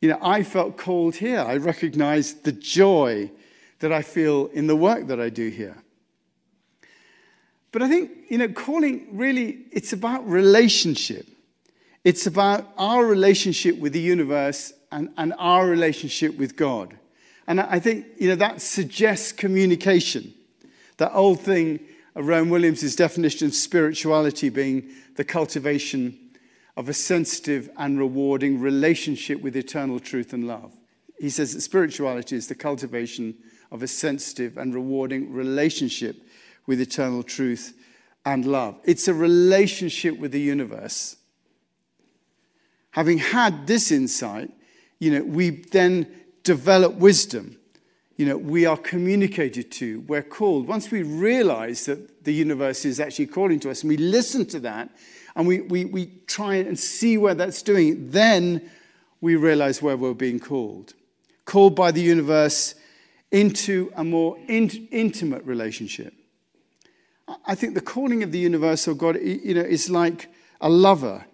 You 0.00 0.10
know, 0.10 0.18
I 0.20 0.42
felt 0.42 0.76
called 0.76 1.16
here. 1.16 1.40
I 1.40 1.56
recognized 1.56 2.44
the 2.44 2.52
joy 2.52 3.30
that 3.78 3.92
I 3.92 4.02
feel 4.02 4.46
in 4.48 4.66
the 4.66 4.76
work 4.76 5.06
that 5.06 5.20
I 5.20 5.30
do 5.30 5.48
here. 5.48 5.82
But 7.74 7.82
I 7.82 7.88
think, 7.88 8.12
you 8.28 8.38
know, 8.38 8.46
calling 8.46 9.08
really, 9.10 9.64
it's 9.72 9.92
about 9.92 10.24
relationship. 10.28 11.26
It's 12.04 12.24
about 12.24 12.72
our 12.78 13.04
relationship 13.04 13.80
with 13.80 13.92
the 13.92 14.00
universe 14.00 14.72
and, 14.92 15.12
and 15.16 15.34
our 15.38 15.66
relationship 15.66 16.38
with 16.38 16.54
God. 16.54 16.96
And 17.48 17.60
I 17.60 17.80
think, 17.80 18.06
you 18.16 18.28
know, 18.28 18.36
that 18.36 18.62
suggests 18.62 19.32
communication. 19.32 20.32
That 20.98 21.14
old 21.14 21.40
thing 21.40 21.80
of 22.14 22.28
Rowan 22.28 22.48
Williams' 22.48 22.94
definition 22.94 23.48
of 23.48 23.56
spirituality 23.56 24.50
being 24.50 24.92
the 25.16 25.24
cultivation 25.24 26.16
of 26.76 26.88
a 26.88 26.94
sensitive 26.94 27.68
and 27.76 27.98
rewarding 27.98 28.60
relationship 28.60 29.42
with 29.42 29.56
eternal 29.56 29.98
truth 29.98 30.32
and 30.32 30.46
love. 30.46 30.72
He 31.18 31.28
says 31.28 31.54
that 31.54 31.62
spirituality 31.62 32.36
is 32.36 32.46
the 32.46 32.54
cultivation 32.54 33.34
of 33.72 33.82
a 33.82 33.88
sensitive 33.88 34.58
and 34.58 34.72
rewarding 34.72 35.32
relationship 35.32 36.22
with 36.66 36.80
eternal 36.80 37.22
truth 37.22 37.74
and 38.24 38.46
love. 38.46 38.78
It's 38.84 39.08
a 39.08 39.14
relationship 39.14 40.18
with 40.18 40.32
the 40.32 40.40
universe. 40.40 41.16
Having 42.92 43.18
had 43.18 43.66
this 43.66 43.90
insight, 43.90 44.50
you 44.98 45.10
know, 45.10 45.24
we 45.24 45.50
then 45.50 46.06
develop 46.42 46.94
wisdom. 46.94 47.58
You 48.16 48.26
know, 48.26 48.36
we 48.36 48.64
are 48.64 48.76
communicated 48.76 49.72
to, 49.72 50.00
we're 50.06 50.22
called. 50.22 50.68
Once 50.68 50.90
we 50.90 51.02
realize 51.02 51.86
that 51.86 52.24
the 52.24 52.32
universe 52.32 52.84
is 52.84 53.00
actually 53.00 53.26
calling 53.26 53.58
to 53.60 53.70
us 53.70 53.82
and 53.82 53.88
we 53.88 53.96
listen 53.96 54.46
to 54.46 54.60
that 54.60 54.90
and 55.34 55.46
we, 55.46 55.62
we, 55.62 55.84
we 55.84 56.06
try 56.26 56.54
and 56.54 56.78
see 56.78 57.18
where 57.18 57.34
that's 57.34 57.62
doing, 57.62 58.10
then 58.10 58.70
we 59.20 59.34
realize 59.34 59.82
where 59.82 59.96
we're 59.96 60.14
being 60.14 60.38
called. 60.38 60.94
Called 61.44 61.74
by 61.74 61.90
the 61.90 62.00
universe 62.00 62.76
into 63.32 63.92
a 63.96 64.04
more 64.04 64.38
in, 64.46 64.70
intimate 64.92 65.44
relationship. 65.44 66.14
I 67.46 67.54
think 67.54 67.74
the 67.74 67.80
calling 67.80 68.22
of 68.22 68.32
the 68.32 68.38
universal 68.38 68.94
God, 68.94 69.18
you 69.20 69.54
know, 69.54 69.62
is 69.62 69.88
like 69.90 70.28
a 70.60 70.68
lover. 70.68 71.24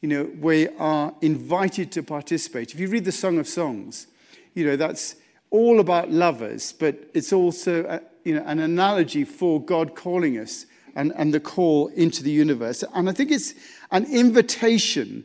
You 0.00 0.08
know, 0.08 0.30
we 0.40 0.68
are 0.78 1.14
invited 1.20 1.92
to 1.92 2.02
participate. 2.02 2.72
If 2.72 2.80
you 2.80 2.88
read 2.88 3.04
the 3.04 3.12
Song 3.12 3.38
of 3.38 3.48
Songs, 3.48 4.06
you 4.54 4.64
know, 4.64 4.76
that's 4.76 5.16
all 5.50 5.80
about 5.80 6.10
lovers, 6.10 6.72
but 6.72 7.10
it's 7.14 7.32
also, 7.32 7.84
a, 7.86 8.00
you 8.24 8.34
know, 8.34 8.44
an 8.46 8.60
analogy 8.60 9.24
for 9.24 9.60
God 9.60 9.94
calling 9.94 10.38
us 10.38 10.66
and, 10.94 11.12
and 11.16 11.34
the 11.34 11.40
call 11.40 11.88
into 11.88 12.22
the 12.22 12.30
universe. 12.30 12.84
And 12.94 13.08
I 13.08 13.12
think 13.12 13.30
it's 13.30 13.54
an 13.90 14.04
invitation 14.04 15.24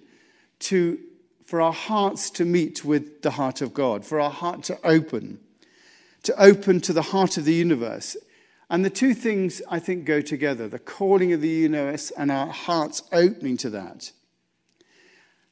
to, 0.60 1.00
for 1.46 1.62
our 1.62 1.74
hearts 1.74 2.30
to 2.32 2.46
meet 2.46 2.84
with 2.84 3.22
the 3.22 3.32
heart 3.32 3.62
of 3.62 3.74
God, 3.74 4.04
for 4.04 4.20
our 4.20 4.32
heart 4.32 4.64
to 4.64 4.80
open, 4.84 5.40
to 6.24 6.42
open 6.42 6.82
to 6.82 6.94
the 6.94 7.02
heart 7.02 7.38
of 7.38 7.46
the 7.46 7.54
universe. 7.54 8.18
And 8.70 8.84
the 8.84 8.90
two 8.90 9.14
things, 9.14 9.62
I 9.70 9.80
think, 9.80 10.06
go 10.06 10.22
together 10.22 10.68
the 10.68 10.80
calling 10.80 11.34
of 11.34 11.42
the 11.42 11.50
universe 11.50 12.12
and 12.12 12.32
our 12.32 12.48
hearts 12.48 13.04
opening 13.12 13.58
to 13.58 13.70
that. 13.72 14.12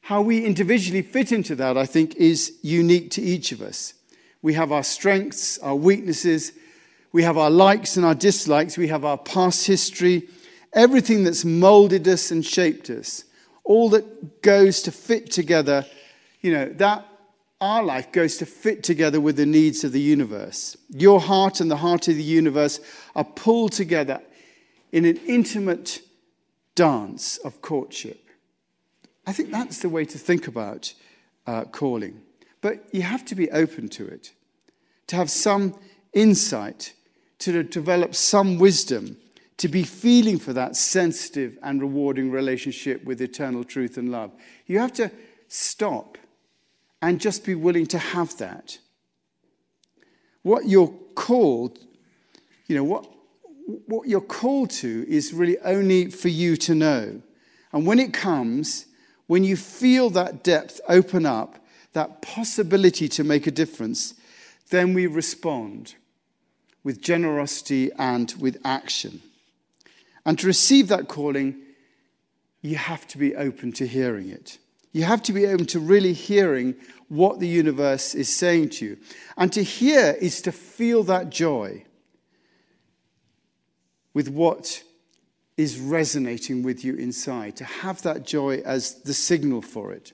How 0.02 0.20
we 0.20 0.44
individually 0.44 1.02
fit 1.02 1.32
into 1.32 1.54
that, 1.56 1.78
I 1.78 1.86
think, 1.86 2.16
is 2.16 2.58
unique 2.62 3.10
to 3.12 3.22
each 3.22 3.52
of 3.52 3.62
us. 3.62 3.94
We 4.42 4.54
have 4.54 4.72
our 4.72 4.82
strengths, 4.82 5.58
our 5.58 5.76
weaknesses, 5.76 6.52
we 7.12 7.22
have 7.22 7.38
our 7.38 7.50
likes 7.50 7.96
and 7.96 8.04
our 8.04 8.14
dislikes, 8.14 8.76
we 8.76 8.88
have 8.88 9.04
our 9.04 9.16
past 9.16 9.66
history, 9.66 10.28
everything 10.74 11.24
that's 11.24 11.44
molded 11.44 12.06
us 12.08 12.30
and 12.30 12.44
shaped 12.44 12.90
us, 12.90 13.24
all 13.62 13.88
that 13.90 14.42
goes 14.42 14.82
to 14.82 14.92
fit 14.92 15.30
together, 15.30 15.86
you 16.42 16.52
know, 16.52 16.68
that 16.68 17.06
our 17.64 17.82
life 17.82 18.12
goes 18.12 18.36
to 18.36 18.44
fit 18.44 18.82
together 18.82 19.18
with 19.18 19.36
the 19.36 19.46
needs 19.46 19.84
of 19.84 19.92
the 19.92 20.00
universe. 20.00 20.76
Your 20.90 21.18
heart 21.18 21.60
and 21.60 21.70
the 21.70 21.78
heart 21.78 22.08
of 22.08 22.16
the 22.16 22.22
universe 22.22 22.78
are 23.16 23.24
pulled 23.24 23.72
together 23.72 24.20
in 24.92 25.06
an 25.06 25.16
intimate 25.26 26.02
dance 26.74 27.38
of 27.38 27.62
courtship. 27.62 28.20
I 29.26 29.32
think 29.32 29.50
that's 29.50 29.78
the 29.78 29.88
way 29.88 30.04
to 30.04 30.18
think 30.18 30.46
about 30.46 30.92
uh, 31.46 31.64
calling. 31.64 32.20
But 32.60 32.84
you 32.92 33.00
have 33.00 33.24
to 33.26 33.34
be 33.34 33.50
open 33.50 33.88
to 33.90 34.06
it, 34.06 34.32
to 35.06 35.16
have 35.16 35.30
some 35.30 35.74
insight, 36.12 36.92
to 37.38 37.62
develop 37.62 38.14
some 38.14 38.58
wisdom, 38.58 39.16
to 39.56 39.68
be 39.68 39.84
feeling 39.84 40.38
for 40.38 40.52
that 40.52 40.76
sensitive 40.76 41.56
and 41.62 41.80
rewarding 41.80 42.30
relationship 42.30 43.04
with 43.04 43.22
eternal 43.22 43.64
truth 43.64 43.96
and 43.96 44.10
love. 44.10 44.32
You 44.66 44.80
have 44.80 44.92
to 44.94 45.10
stop 45.48 46.18
and 47.04 47.20
just 47.20 47.44
be 47.44 47.54
willing 47.54 47.84
to 47.84 47.98
have 47.98 48.34
that. 48.38 48.78
What 50.40 50.66
you're 50.66 50.94
called, 51.14 51.78
you 52.66 52.76
know, 52.76 52.84
what, 52.84 53.06
what 53.86 54.08
you're 54.08 54.22
called 54.22 54.70
to 54.70 55.04
is 55.06 55.34
really 55.34 55.58
only 55.58 56.10
for 56.10 56.28
you 56.28 56.56
to 56.56 56.74
know. 56.74 57.20
And 57.72 57.86
when 57.86 58.00
it 58.00 58.14
comes, 58.14 58.86
when 59.26 59.44
you 59.44 59.54
feel 59.54 60.08
that 60.10 60.42
depth 60.42 60.80
open 60.88 61.26
up, 61.26 61.58
that 61.92 62.22
possibility 62.22 63.06
to 63.10 63.22
make 63.22 63.46
a 63.46 63.50
difference, 63.50 64.14
then 64.70 64.94
we 64.94 65.06
respond 65.06 65.96
with 66.84 67.02
generosity 67.02 67.90
and 67.98 68.32
with 68.38 68.56
action. 68.64 69.20
And 70.24 70.38
to 70.38 70.46
receive 70.46 70.88
that 70.88 71.08
calling, 71.08 71.56
you 72.62 72.76
have 72.76 73.06
to 73.08 73.18
be 73.18 73.36
open 73.36 73.72
to 73.72 73.86
hearing 73.86 74.30
it. 74.30 74.56
You 74.94 75.02
have 75.02 75.24
to 75.24 75.32
be 75.32 75.48
open 75.48 75.66
to 75.66 75.80
really 75.80 76.12
hearing 76.12 76.76
what 77.08 77.40
the 77.40 77.48
universe 77.48 78.14
is 78.14 78.32
saying 78.32 78.70
to 78.70 78.86
you. 78.86 78.98
And 79.36 79.52
to 79.52 79.62
hear 79.62 80.16
is 80.20 80.40
to 80.42 80.52
feel 80.52 81.02
that 81.02 81.30
joy 81.30 81.84
with 84.14 84.28
what 84.28 84.84
is 85.56 85.80
resonating 85.80 86.62
with 86.62 86.84
you 86.84 86.94
inside, 86.94 87.56
to 87.56 87.64
have 87.64 88.02
that 88.02 88.24
joy 88.24 88.62
as 88.64 89.02
the 89.02 89.12
signal 89.14 89.62
for 89.62 89.92
it. 89.92 90.12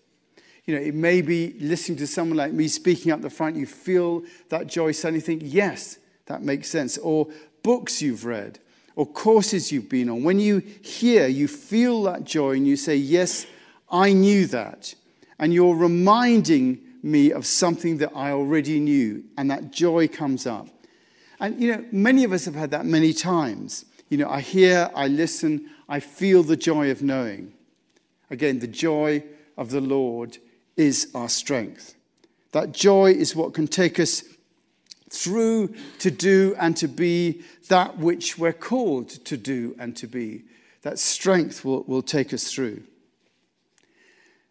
You 0.64 0.75
know, 0.75 0.80
it 0.80 0.94
may 0.94 1.20
be 1.20 1.56
listening 1.60 1.99
to 1.99 2.06
someone 2.06 2.38
like 2.38 2.52
me 2.52 2.66
speaking 2.66 3.12
up 3.12 3.20
the 3.20 3.28
front, 3.28 3.56
you 3.56 3.66
feel 3.66 4.22
that 4.49 4.66
joy, 4.66 4.92
suddenly 4.92 5.20
think, 5.20 5.42
yes, 5.44 5.99
that 6.25 6.42
makes 6.42 6.70
sense. 6.70 6.96
Or 6.96 7.28
books 7.62 8.00
you've 8.00 8.25
read, 8.25 8.60
or 8.96 9.04
courses 9.04 9.70
you've 9.70 9.90
been 9.90 10.08
on. 10.08 10.25
When 10.25 10.40
you 10.40 10.60
hear, 10.60 11.26
you 11.26 11.49
feel 11.49 12.02
that 12.04 12.25
joy 12.25 12.52
and 12.52 12.66
you 12.66 12.76
say, 12.76 12.96
yes, 12.96 13.44
I 13.90 14.12
knew 14.12 14.47
that. 14.47 14.94
And 15.38 15.54
you're 15.54 15.75
reminding 15.75 16.80
me 17.02 17.32
of 17.32 17.47
something 17.47 17.99
that 17.99 18.12
I 18.14 18.30
already 18.30 18.78
knew, 18.78 19.25
and 19.38 19.50
that 19.50 19.70
joy 19.70 20.06
comes 20.06 20.47
up. 20.47 20.68
And, 21.40 21.61
you 21.61 21.73
know, 21.73 21.85
many 21.90 22.25
of 22.25 22.32
us 22.32 22.44
have 22.44 22.54
had 22.54 22.70
that 22.73 22.85
many 22.85 23.12
times. 23.12 23.87
You 24.11 24.18
know, 24.18 24.28
I 24.28 24.40
hear, 24.40 24.90
I 24.94 25.09
listen, 25.09 25.70
I 25.88 26.00
feel 26.00 26.42
the 26.42 26.56
joy 26.56 26.90
of 26.90 27.02
knowing. 27.02 27.54
Again, 28.30 28.59
the 28.59 28.66
joy 28.66 29.25
of 29.56 29.70
the 29.70 29.80
Lord 29.80 30.38
is 30.76 31.11
our 31.14 31.28
strength. 31.28 31.94
That 32.52 32.73
joy 32.73 33.12
is 33.12 33.35
what 33.35 33.54
can 33.54 33.66
take 33.66 33.99
us 33.99 34.25
through 35.09 35.75
to 35.99 36.11
do 36.11 36.54
and 36.59 36.76
to 36.76 36.88
be 36.88 37.42
that 37.68 37.99
which 37.99 38.38
we're 38.38 38.52
called 38.52 39.09
to 39.09 39.37
do 39.37 39.75
and 39.78 39.97
to 39.97 40.06
be. 40.06 40.44
That 40.82 40.99
strength 40.99 41.64
will, 41.64 41.82
will 41.85 42.02
take 42.02 42.32
us 42.32 42.52
through. 42.52 42.82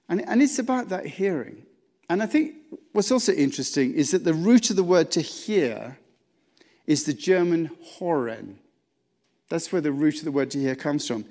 And, 0.09 0.27
and 0.27 0.41
it's 0.41 0.59
about 0.59 0.89
that 0.89 1.05
hearing. 1.05 1.63
And 2.09 2.23
I 2.23 2.25
think 2.25 2.55
what's 2.91 3.11
also 3.11 3.31
interesting 3.31 3.93
is 3.93 4.11
that 4.11 4.23
the 4.23 4.33
root 4.33 4.71
of 4.71 4.75
the 4.75 4.83
word 4.83 5.11
to 5.11 5.21
hear 5.21 5.99
is 6.87 7.03
the 7.03 7.13
German 7.13 7.69
Hören. 7.97 8.55
That's 9.49 9.71
where 9.71 9.81
the 9.81 9.91
root 9.91 10.17
of 10.17 10.25
the 10.25 10.31
word 10.31 10.49
to 10.51 10.59
hear 10.59 10.75
comes 10.75 11.07
from. 11.07 11.25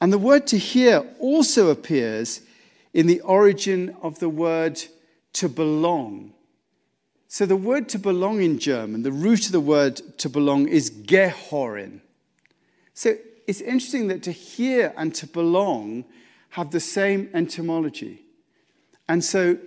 And 0.00 0.12
the 0.12 0.18
word 0.18 0.46
to 0.48 0.58
hear 0.58 1.04
also 1.18 1.68
appears 1.68 2.40
in 2.94 3.06
the 3.06 3.20
origin 3.20 3.94
of 4.02 4.18
the 4.18 4.28
word 4.28 4.82
to 5.34 5.48
belong. 5.48 6.32
So 7.28 7.44
the 7.44 7.56
word 7.56 7.88
to 7.90 7.98
belong 7.98 8.42
in 8.42 8.58
German, 8.58 9.02
the 9.02 9.12
root 9.12 9.46
of 9.46 9.52
the 9.52 9.60
word 9.60 10.00
to 10.18 10.28
belong 10.28 10.68
is 10.68 10.90
gehören. 10.90 12.00
So 12.94 13.16
it's 13.46 13.60
interesting 13.60 14.08
that 14.08 14.22
to 14.22 14.32
hear 14.32 14.94
and 14.96 15.14
to 15.16 15.26
belong 15.26 16.04
have 16.54 16.70
the 16.70 16.78
same 16.78 17.28
etymology. 17.34 18.22
And 19.08 19.24
so 19.24 19.58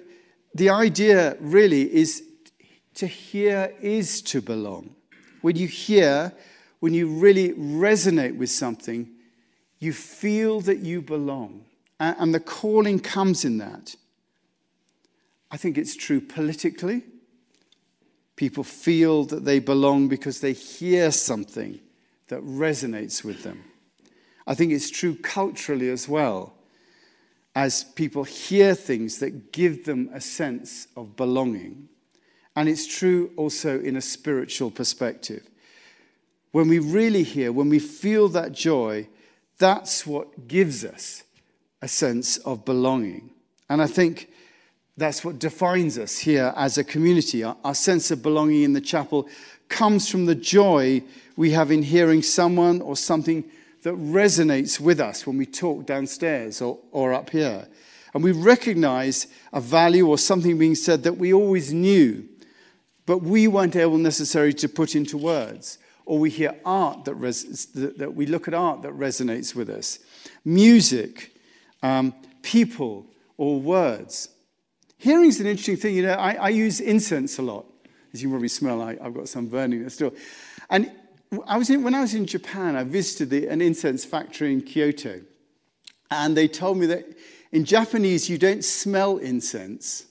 the 0.56 0.70
idea 0.70 1.36
really 1.42 1.94
is 1.94 2.24
to 2.94 3.08
hear 3.08 3.74
is 3.82 4.22
to 4.22 4.42
belong. 4.42 4.96
When 5.42 5.58
you 5.58 5.68
hear, 5.68 6.32
when 6.80 6.94
you 6.94 7.08
really 7.10 7.52
resonate 7.52 8.38
with 8.38 8.50
something, 8.50 9.10
you 9.80 9.92
feel 9.92 10.62
that 10.62 10.80
you 10.80 11.02
belong. 11.02 11.66
And 12.00 12.34
the 12.34 12.40
calling 12.40 13.02
comes 13.02 13.44
in 13.44 13.58
that. 13.58 13.98
I 15.52 15.58
think 15.58 15.78
it's 15.78 15.94
true 15.94 16.22
politically. 16.22 17.04
People 18.38 18.64
feel 18.64 19.26
that 19.26 19.44
they 19.44 19.60
belong 19.60 20.08
because 20.08 20.40
they 20.40 20.54
hear 20.54 21.12
something 21.12 21.82
that 22.30 22.42
resonates 22.44 23.26
with 23.26 23.44
them. 23.44 23.66
I 24.48 24.56
think 24.56 24.72
it's 24.72 24.90
true 24.90 25.16
culturally 25.16 25.90
as 25.90 26.08
well, 26.08 26.54
as 27.58 27.84
people 27.84 28.24
hear 28.24 28.76
things 28.76 29.18
that 29.18 29.52
give 29.52 29.84
them 29.84 30.12
a 30.14 30.22
sense 30.22 30.88
of 30.96 31.16
belonging. 31.16 31.90
And 32.56 32.70
it's 32.70 32.86
true 32.86 33.32
also 33.36 33.80
in 33.80 33.98
a 33.98 34.02
spiritual 34.02 34.70
perspective. 34.70 35.42
When 36.52 36.68
we 36.68 36.78
really 36.78 37.24
hear, 37.24 37.52
when 37.52 37.70
we 37.70 37.80
feel 37.80 38.30
that 38.30 38.52
joy, 38.52 39.08
that's 39.58 40.06
what 40.06 40.48
gives 40.48 40.86
us 40.86 41.24
a 41.82 41.88
sense 41.88 42.38
of 42.38 42.64
belonging. 42.64 43.32
And 43.70 43.82
I 43.82 43.88
think 43.88 44.30
that's 44.96 45.26
what 45.26 45.40
defines 45.40 45.98
us 45.98 46.20
here 46.20 46.54
as 46.56 46.78
a 46.78 46.84
community. 46.84 47.44
Our, 47.44 47.58
our, 47.64 47.74
sense 47.74 48.12
of 48.12 48.22
belonging 48.22 48.62
in 48.62 48.74
the 48.74 48.82
chapel 48.82 49.28
comes 49.68 50.08
from 50.08 50.28
the 50.28 50.36
joy 50.36 51.02
we 51.36 51.50
have 51.52 51.72
in 51.72 51.82
hearing 51.82 52.22
someone 52.22 52.82
or 52.82 52.96
something 52.96 53.44
that 53.88 53.96
resonates 53.96 54.82
with 54.82 55.00
us 55.00 55.26
when 55.26 55.38
we 55.38 55.46
talk 55.46 55.86
downstairs 55.86 56.62
or, 56.62 56.78
or 56.92 57.14
up 57.14 57.30
here. 57.30 57.66
And 58.14 58.22
we 58.22 58.34
recognize 58.34 59.28
a 59.54 59.62
value 59.62 60.06
or 60.08 60.18
something 60.18 60.58
being 60.58 60.76
said 60.76 61.04
that 61.04 61.18
we 61.18 61.34
always 61.34 61.72
knew, 61.72 62.28
but 63.06 63.20
we 63.20 63.48
weren't 63.48 63.78
able 63.78 63.98
necessarily 63.98 64.52
to 64.56 64.68
put 64.68 64.94
into 64.94 65.18
words 65.18 65.78
or 66.06 66.20
we 66.20 66.30
hear 66.30 66.54
art 66.66 67.06
that, 67.06 67.16
res- 67.16 67.68
that 67.68 67.98
that 67.98 68.14
we 68.14 68.26
look 68.26 68.50
at 68.50 68.54
art 68.54 68.82
that 68.82 68.92
resonates 68.94 69.56
with 69.56 69.70
us, 69.70 70.00
music, 70.44 71.34
um, 71.82 72.14
people, 72.42 73.06
or 73.38 73.62
words. 73.62 74.28
Hearing 74.98 75.30
is 75.30 75.40
an 75.40 75.48
interesting 75.48 75.78
thing. 75.78 75.96
You 75.96 76.04
know, 76.04 76.14
I, 76.14 76.34
I, 76.34 76.50
use 76.50 76.82
incense 76.82 77.38
a 77.38 77.42
lot. 77.42 77.66
As 78.14 78.22
you 78.22 78.30
probably 78.30 78.48
smell, 78.50 78.82
I, 78.82 78.96
have 78.96 79.14
got 79.14 79.30
some 79.30 79.48
burning 79.48 79.88
still. 79.90 80.14
And 80.70 80.92
I 81.48 81.58
was 81.58 81.70
in, 81.70 81.84
when 81.84 81.94
I 81.94 82.02
was 82.02 82.14
in 82.14 82.26
Japan, 82.26 82.76
I 82.76 82.84
visited 82.84 83.30
the, 83.30 83.48
an 83.48 83.62
incense 83.62 84.06
factory 84.06 84.54
in 84.54 84.62
Kyoto. 84.62 85.22
And 86.10 86.38
they 86.38 86.48
told 86.48 86.78
me 86.78 86.86
that 86.88 87.06
in 87.52 87.66
Japanese, 87.66 88.30
you 88.30 88.38
don't 88.38 88.64
smell 88.64 89.18
incense, 89.18 90.06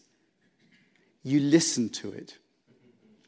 you 1.23 1.41
listen 1.41 1.89
to 1.91 2.13
it. 2.13 2.37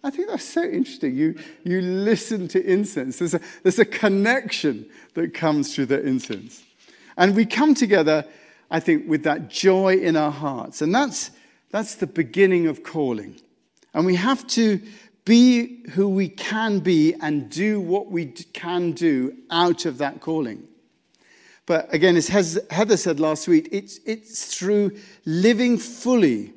I 0.05 0.11
think 0.11 0.29
that's 0.29 0.44
so 0.44 0.62
interesting. 0.62 1.16
You, 1.16 1.35
you 1.64 1.81
listen 1.81 2.46
to 2.48 2.64
incense. 2.64 3.18
There's 3.18 3.35
a, 3.35 3.40
there's 3.62 3.81
a 3.81 3.85
connection 3.85 4.87
that 5.14 5.35
comes 5.35 5.74
through 5.74 5.87
the 5.87 6.01
incense. 6.01 6.62
And 7.16 7.35
we 7.35 7.44
come 7.44 7.74
together, 7.74 8.24
I 8.70 8.79
think, 8.81 9.09
with 9.09 9.24
that 9.24 9.48
joy 9.48 9.96
in 9.96 10.16
our 10.16 10.31
hearts. 10.31 10.83
And 10.83 10.94
that's, 10.94 11.33
that's 11.70 11.96
the 11.96 12.07
beginning 12.07 12.68
of 12.68 12.85
calling. 12.85 13.40
And 13.92 14.07
we 14.07 14.14
have 14.14 14.46
to 14.48 14.81
be 15.29 15.87
who 15.91 16.09
we 16.09 16.27
can 16.27 16.79
be 16.79 17.14
and 17.21 17.51
do 17.51 17.79
what 17.79 18.11
we 18.11 18.25
can 18.25 18.93
do 18.93 19.37
out 19.51 19.85
of 19.85 19.99
that 19.99 20.23
calling. 20.23 20.67
But 21.67 21.93
again, 21.93 22.17
as 22.17 22.59
Heather 22.71 22.97
said 22.97 23.21
last 23.21 23.47
week, 23.47 23.69
it's, 23.71 24.01
it's 24.07 24.57
through 24.57 24.97
living 25.27 25.77
fully 25.77 26.55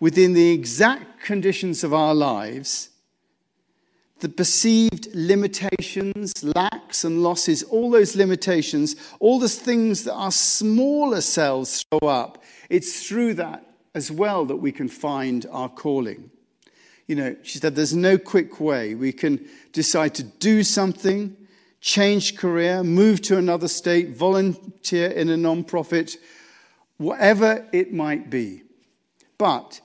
within 0.00 0.32
the 0.32 0.50
exact 0.50 1.22
conditions 1.22 1.84
of 1.84 1.94
our 1.94 2.16
lives, 2.16 2.90
the 4.18 4.28
perceived 4.28 5.06
limitations, 5.14 6.42
lacks, 6.42 7.04
and 7.04 7.22
losses, 7.22 7.62
all 7.62 7.92
those 7.92 8.16
limitations, 8.16 8.96
all 9.20 9.38
those 9.38 9.56
things 9.56 10.02
that 10.02 10.14
our 10.14 10.32
smaller 10.32 11.20
selves 11.20 11.84
throw 11.84 12.08
up, 12.08 12.42
it's 12.68 13.06
through 13.06 13.34
that 13.34 13.64
as 13.94 14.10
well 14.10 14.44
that 14.46 14.56
we 14.56 14.72
can 14.72 14.88
find 14.88 15.46
our 15.52 15.68
calling. 15.68 16.32
You 17.06 17.16
know, 17.16 17.36
she 17.42 17.58
said 17.58 17.74
there's 17.74 17.94
no 17.94 18.16
quick 18.16 18.60
way. 18.60 18.94
We 18.94 19.12
can 19.12 19.46
decide 19.72 20.14
to 20.14 20.22
do 20.22 20.62
something, 20.62 21.36
change 21.80 22.36
career, 22.36 22.82
move 22.82 23.20
to 23.22 23.36
another 23.36 23.68
state, 23.68 24.16
volunteer 24.16 25.10
in 25.10 25.28
a 25.28 25.36
non-profit, 25.36 26.16
whatever 26.96 27.68
it 27.72 27.92
might 27.92 28.30
be. 28.30 28.62
But 29.36 29.80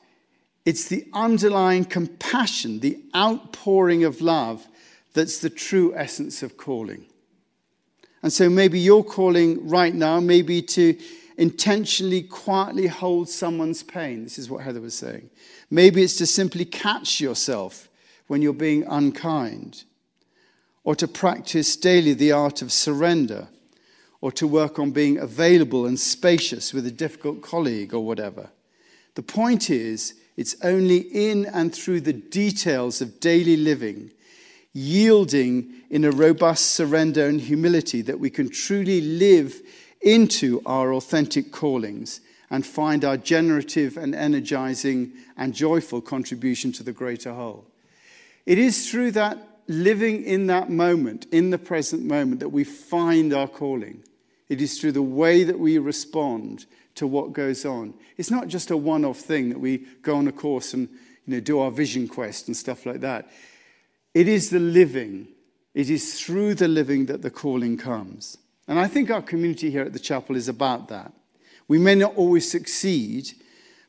it's 0.66 0.88
the 0.88 1.08
underlying 1.14 1.86
compassion, 1.86 2.80
the 2.80 3.04
outpouring 3.16 4.04
of 4.04 4.22
love 4.22 4.68
that's 5.14 5.40
the 5.40 5.50
true 5.50 5.94
essence 5.96 6.44
of 6.44 6.56
calling. 6.56 7.06
And 8.22 8.32
so 8.32 8.50
maybe 8.50 8.80
your 8.80 9.04
calling 9.04 9.68
right 9.68 9.94
now 9.94 10.20
may 10.20 10.42
be 10.42 10.62
to 10.62 10.98
intentionally, 11.40 12.22
quietly 12.22 12.88
hold 12.88 13.30
someone's 13.30 13.82
pain. 13.82 14.24
This 14.26 14.38
is 14.38 14.50
what 14.50 14.62
Heather 14.62 14.82
was 14.82 14.94
saying. 14.94 15.30
Maybe 15.72 16.04
it's 16.04 16.18
to 16.18 16.28
simply 16.28 16.66
catch 16.66 17.22
yourself 17.22 17.88
when 18.28 18.42
you're 18.42 18.54
being 18.54 18.84
unkind, 18.84 19.86
or 20.84 20.96
to 20.96 21.08
practice 21.08 21.76
daily 21.76 22.14
the 22.14 22.34
art 22.34 22.62
of 22.62 22.72
surrender, 22.72 23.48
or 24.22 24.32
to 24.34 24.46
work 24.46 24.78
on 24.78 24.92
being 24.92 25.18
available 25.18 25.86
and 25.86 25.98
spacious 25.98 26.74
with 26.74 26.86
a 26.86 26.92
difficult 26.92 27.42
colleague 27.42 27.94
or 27.94 28.06
whatever. 28.06 28.50
The 29.16 29.24
point 29.24 29.70
is, 29.70 30.16
it's 30.36 30.58
only 30.62 30.98
in 30.98 31.46
and 31.46 31.74
through 31.74 32.02
the 32.02 32.14
details 32.14 33.02
of 33.02 33.20
daily 33.20 33.56
living, 33.56 34.12
yielding 34.74 35.74
in 35.90 36.04
a 36.04 36.12
robust 36.12 36.72
surrender 36.72 37.28
and 37.28 37.40
humility, 37.40 38.02
that 38.02 38.20
we 38.20 38.30
can 38.30 38.50
truly 38.50 39.00
live 39.02 39.62
into 40.02 40.62
our 40.66 40.94
authentic 40.94 41.52
callings 41.52 42.22
and 42.50 42.66
find 42.66 43.06
our 43.06 43.18
generative 43.18 43.98
and 43.98 44.16
energizing 44.16 45.14
and 45.38 45.54
joyful 45.54 46.02
contribution 46.02 46.72
to 46.72 46.84
the 46.84 46.94
greater 46.94 47.34
whole. 47.34 47.66
It 48.46 48.58
is 48.58 48.90
through 48.90 49.12
that 49.12 49.38
living 49.68 50.24
in 50.24 50.48
that 50.48 50.70
moment, 50.70 51.28
in 51.32 51.52
the 51.52 51.58
present 51.58 52.04
moment, 52.04 52.40
that 52.40 52.50
we 52.50 52.64
find 52.64 53.34
our 53.34 53.48
calling. 53.48 54.04
It 54.50 54.62
is 54.62 54.80
through 54.80 54.94
the 54.94 55.02
way 55.04 55.44
that 55.44 55.60
we 55.60 55.78
respond 55.78 56.66
to 56.96 57.06
what 57.06 57.34
goes 57.34 57.66
on. 57.66 57.94
It's 58.18 58.32
not 58.32 58.48
just 58.48 58.72
a 58.72 58.78
one 58.78 59.06
off 59.06 59.20
thing 59.20 59.50
that 59.50 59.60
we 59.60 59.86
go 60.02 60.16
on 60.16 60.28
a 60.28 60.32
course 60.32 60.74
and 60.74 60.90
you 61.26 61.36
know, 61.36 61.40
do 61.40 61.60
our 61.60 61.70
vision 61.70 62.08
quest 62.08 62.48
and 62.48 62.58
stuff 62.58 62.86
like 62.86 63.02
that. 63.02 63.30
It 64.16 64.28
is 64.28 64.50
the 64.50 64.60
living, 64.60 65.28
it 65.76 65.90
is 65.92 66.20
through 66.20 66.56
the 66.56 66.68
living 66.68 67.06
that 67.06 67.22
the 67.22 67.30
calling 67.30 67.78
comes. 67.78 68.38
And 68.70 68.80
I 68.80 68.88
think 68.88 69.10
our 69.10 69.24
community 69.24 69.72
here 69.72 69.82
at 69.82 69.94
the 69.94 70.00
chapel 70.00 70.36
is 70.36 70.48
about 70.48 70.90
that. 70.90 71.12
We 71.68 71.80
may 71.80 71.96
not 71.96 72.16
always 72.16 72.50
succeed, 72.50 73.32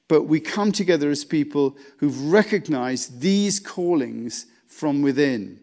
but 0.08 0.22
we 0.22 0.40
come 0.40 0.72
together 0.72 1.10
as 1.10 1.22
people 1.22 1.76
who've 1.98 2.32
recognized 2.32 3.20
these 3.20 3.60
callings 3.60 4.46
from 4.66 5.02
within. 5.02 5.60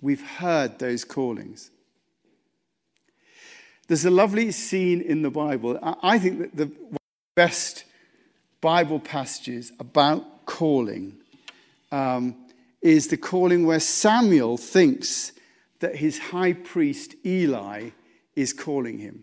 We've 0.00 0.24
heard 0.24 0.78
those 0.78 1.04
callings. 1.04 1.72
There's 3.88 4.04
a 4.04 4.10
lovely 4.10 4.52
scene 4.52 5.00
in 5.00 5.22
the 5.22 5.30
Bible. 5.30 5.76
I 6.00 6.20
think 6.20 6.38
that 6.38 6.56
the 6.56 6.70
best 7.34 7.84
Bible 8.60 9.00
passages 9.00 9.72
about 9.80 10.46
calling 10.46 11.16
um, 11.90 12.36
is 12.80 13.08
the 13.08 13.16
calling 13.16 13.66
where 13.66 13.80
Samuel 13.80 14.58
thinks 14.58 15.32
that 15.84 15.96
his 15.96 16.18
high 16.18 16.54
priest 16.54 17.14
Eli 17.26 17.90
is 18.34 18.54
calling 18.54 18.98
him. 18.98 19.22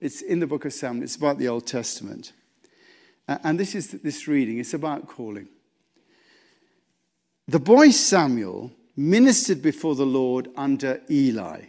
It's 0.00 0.20
in 0.20 0.40
the 0.40 0.46
book 0.48 0.64
of 0.64 0.72
Samuel, 0.72 1.04
it's 1.04 1.14
about 1.14 1.38
the 1.38 1.46
Old 1.46 1.64
Testament. 1.64 2.32
And 3.28 3.58
this 3.58 3.76
is 3.76 3.92
this 3.92 4.26
reading, 4.26 4.58
it's 4.58 4.74
about 4.74 5.06
calling. 5.06 5.46
The 7.46 7.60
boy 7.60 7.90
Samuel 7.90 8.72
ministered 8.96 9.62
before 9.62 9.94
the 9.94 10.04
Lord 10.04 10.48
under 10.56 11.00
Eli. 11.08 11.66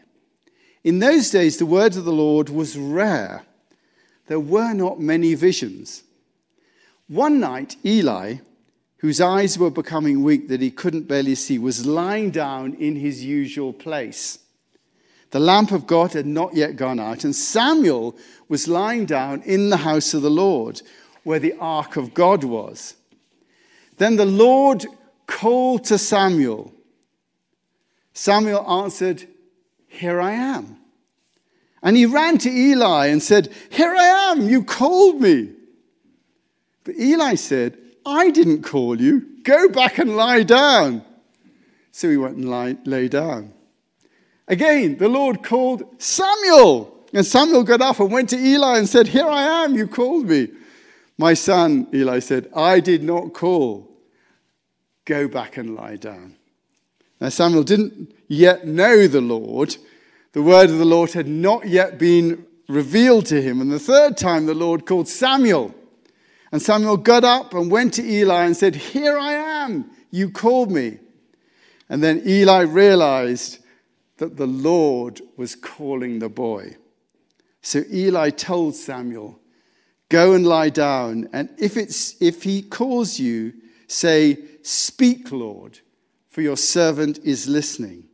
In 0.83 0.97
those 0.97 1.29
days, 1.29 1.57
the 1.57 1.67
word 1.67 1.95
of 1.95 2.05
the 2.05 2.11
Lord 2.11 2.49
was 2.49 2.75
rare. 2.75 3.43
There 4.25 4.39
were 4.39 4.73
not 4.73 4.99
many 4.99 5.35
visions. 5.35 6.01
One 7.07 7.39
night, 7.39 7.75
Eli, 7.85 8.37
whose 8.97 9.21
eyes 9.21 9.59
were 9.59 9.69
becoming 9.69 10.23
weak 10.23 10.47
that 10.47 10.61
he 10.61 10.71
couldn't 10.71 11.07
barely 11.07 11.35
see, 11.35 11.59
was 11.59 11.85
lying 11.85 12.31
down 12.31 12.73
in 12.75 12.95
his 12.95 13.23
usual 13.23 13.71
place. 13.71 14.39
The 15.31 15.39
lamp 15.39 15.71
of 15.71 15.85
God 15.85 16.13
had 16.13 16.25
not 16.25 16.55
yet 16.55 16.77
gone 16.77 16.99
out, 16.99 17.23
and 17.23 17.35
Samuel 17.35 18.17
was 18.47 18.67
lying 18.67 19.05
down 19.05 19.41
in 19.43 19.69
the 19.69 19.77
house 19.77 20.13
of 20.13 20.21
the 20.21 20.31
Lord, 20.31 20.81
where 21.23 21.39
the 21.39 21.53
ark 21.59 21.97
of 21.97 22.13
God 22.13 22.43
was. 22.43 22.95
Then 23.97 24.15
the 24.15 24.25
Lord 24.25 24.85
called 25.27 25.83
to 25.85 25.97
Samuel. 25.97 26.73
Samuel 28.13 28.67
answered, 28.67 29.27
Here 29.87 30.19
I 30.19 30.31
am. 30.31 30.77
And 31.83 31.95
he 31.95 32.05
ran 32.05 32.37
to 32.39 32.49
Eli 32.49 33.07
and 33.07 33.21
said, 33.21 33.53
Here 33.69 33.93
I 33.93 34.31
am, 34.31 34.47
you 34.47 34.63
called 34.63 35.21
me. 35.21 35.51
But 36.83 36.95
Eli 36.95 37.35
said, 37.35 37.77
I 38.07 38.31
didn't 38.31 38.63
call 38.63 38.99
you. 38.99 39.27
Go 39.43 39.67
back 39.67 39.97
and 39.97 40.15
lie 40.15 40.43
down. 40.43 41.03
So 41.91 42.09
he 42.09 42.15
went 42.15 42.37
and 42.37 42.49
lie, 42.49 42.77
lay 42.85 43.09
down. 43.09 43.53
Again, 44.47 44.97
the 44.97 45.09
Lord 45.09 45.43
called 45.43 45.83
Samuel. 46.01 47.05
And 47.13 47.25
Samuel 47.25 47.63
got 47.63 47.81
up 47.81 47.99
and 47.99 48.09
went 48.09 48.29
to 48.29 48.37
Eli 48.37 48.77
and 48.77 48.87
said, 48.87 49.09
Here 49.09 49.27
I 49.27 49.63
am, 49.63 49.75
you 49.75 49.87
called 49.87 50.27
me. 50.27 50.47
My 51.17 51.33
son, 51.33 51.87
Eli 51.93 52.19
said, 52.19 52.49
I 52.55 52.79
did 52.79 53.03
not 53.03 53.33
call. 53.33 53.89
Go 55.03 55.27
back 55.27 55.57
and 55.57 55.75
lie 55.75 55.97
down. 55.97 56.35
Now, 57.19 57.29
Samuel 57.29 57.63
didn't 57.63 58.13
yet 58.27 58.67
know 58.67 59.07
the 59.07 59.21
Lord. 59.21 59.75
The 60.31 60.41
word 60.41 60.69
of 60.69 60.77
the 60.77 60.85
Lord 60.85 61.11
had 61.11 61.27
not 61.27 61.67
yet 61.67 61.97
been 61.97 62.45
revealed 62.69 63.25
to 63.27 63.41
him. 63.41 63.59
And 63.59 63.71
the 63.71 63.79
third 63.79 64.15
time, 64.15 64.45
the 64.45 64.53
Lord 64.53 64.85
called 64.85 65.07
Samuel. 65.09 65.73
And 66.51 66.61
Samuel 66.61 66.97
got 66.97 67.23
up 67.23 67.53
and 67.53 67.69
went 67.69 67.93
to 67.95 68.03
Eli 68.03 68.45
and 68.45 68.55
said, 68.55 68.75
Here 68.75 69.17
I 69.17 69.33
am, 69.33 69.89
you 70.11 70.29
called 70.29 70.71
me. 70.71 70.99
And 71.89 72.03
then 72.03 72.21
Eli 72.25 72.61
realized 72.61 73.59
that 74.17 74.37
the 74.37 74.47
Lord 74.47 75.21
was 75.35 75.55
calling 75.55 76.19
the 76.19 76.29
boy. 76.29 76.75
So 77.61 77.83
Eli 77.91 78.29
told 78.29 78.75
Samuel, 78.75 79.39
Go 80.09 80.33
and 80.33 80.47
lie 80.47 80.69
down, 80.69 81.27
and 81.33 81.49
if, 81.57 81.75
it's, 81.75 82.15
if 82.21 82.43
he 82.43 82.61
calls 82.61 83.19
you, 83.19 83.53
say, 83.87 84.37
Speak, 84.61 85.31
Lord, 85.31 85.79
for 86.29 86.41
your 86.41 86.55
servant 86.55 87.19
is 87.25 87.47
listening. 87.47 88.05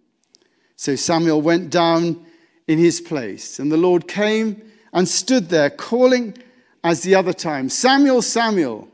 So 0.76 0.96
Samuel 0.96 1.42
went 1.42 1.70
down 1.70 2.26
in 2.68 2.80
his 2.80 3.00
place, 3.00 3.60
and 3.60 3.72
the 3.72 3.78
Lord 3.78 4.08
came 4.08 4.62
and 4.92 5.08
stood 5.08 5.50
there, 5.50 5.70
calling 5.70 6.36
as 6.84 7.02
the 7.02 7.16
other 7.16 7.34
time, 7.34 7.70
Samuel, 7.70 8.22
Samuel. 8.22 8.88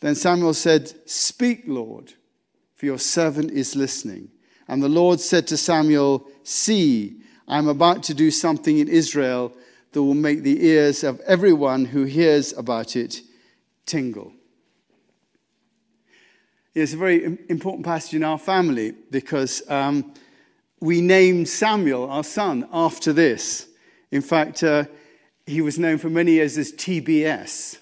Then 0.00 0.14
Samuel 0.14 0.54
said, 0.54 0.92
Speak, 1.08 1.64
Lord, 1.66 2.14
for 2.74 2.86
your 2.86 2.98
servant 2.98 3.50
is 3.50 3.76
listening. 3.76 4.30
And 4.66 4.82
the 4.82 4.88
Lord 4.88 5.20
said 5.20 5.46
to 5.48 5.56
Samuel, 5.56 6.26
See, 6.42 7.20
I 7.46 7.58
am 7.58 7.68
about 7.68 8.02
to 8.04 8.14
do 8.14 8.30
something 8.30 8.78
in 8.78 8.88
Israel 8.88 9.52
that 9.92 10.02
will 10.02 10.14
make 10.14 10.42
the 10.42 10.64
ears 10.64 11.04
of 11.04 11.20
everyone 11.20 11.84
who 11.84 12.04
hears 12.04 12.52
about 12.56 12.96
it 12.96 13.20
tingle. 13.84 14.32
It's 16.74 16.94
a 16.94 16.96
very 16.96 17.38
important 17.48 17.84
passage 17.84 18.14
in 18.14 18.22
our 18.22 18.38
family 18.38 18.94
because 19.10 19.68
um, 19.68 20.14
we 20.80 21.00
named 21.00 21.48
Samuel, 21.48 22.08
our 22.08 22.22
son, 22.22 22.68
after 22.72 23.12
this. 23.12 23.66
In 24.12 24.22
fact, 24.22 24.62
uh, 24.62 24.84
he 25.50 25.60
was 25.60 25.78
known 25.78 25.98
for 25.98 26.08
many 26.08 26.32
years 26.32 26.56
as 26.56 26.72
TBS 26.72 27.78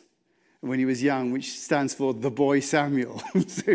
when 0.61 0.79
he 0.79 0.85
was 0.85 1.03
young, 1.03 1.31
which 1.31 1.59
stands 1.59 1.95
for 1.95 2.13
the 2.13 2.31
boy 2.31 2.61
Samuel. 2.61 3.19
so, 3.47 3.75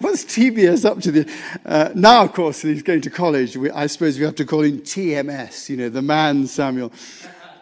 what's 0.00 0.24
TBS 0.24 0.84
up 0.84 1.00
to? 1.02 1.12
The, 1.12 1.32
uh, 1.64 1.90
now, 1.94 2.24
of 2.24 2.32
course, 2.32 2.62
he's 2.62 2.82
going 2.82 3.02
to 3.02 3.10
college. 3.10 3.56
We, 3.56 3.70
I 3.70 3.86
suppose 3.86 4.18
we 4.18 4.24
have 4.24 4.36
to 4.36 4.46
call 4.46 4.62
him 4.62 4.80
TMS, 4.80 5.68
you 5.68 5.76
know, 5.76 5.88
the 5.88 6.02
man 6.02 6.46
Samuel. 6.46 6.92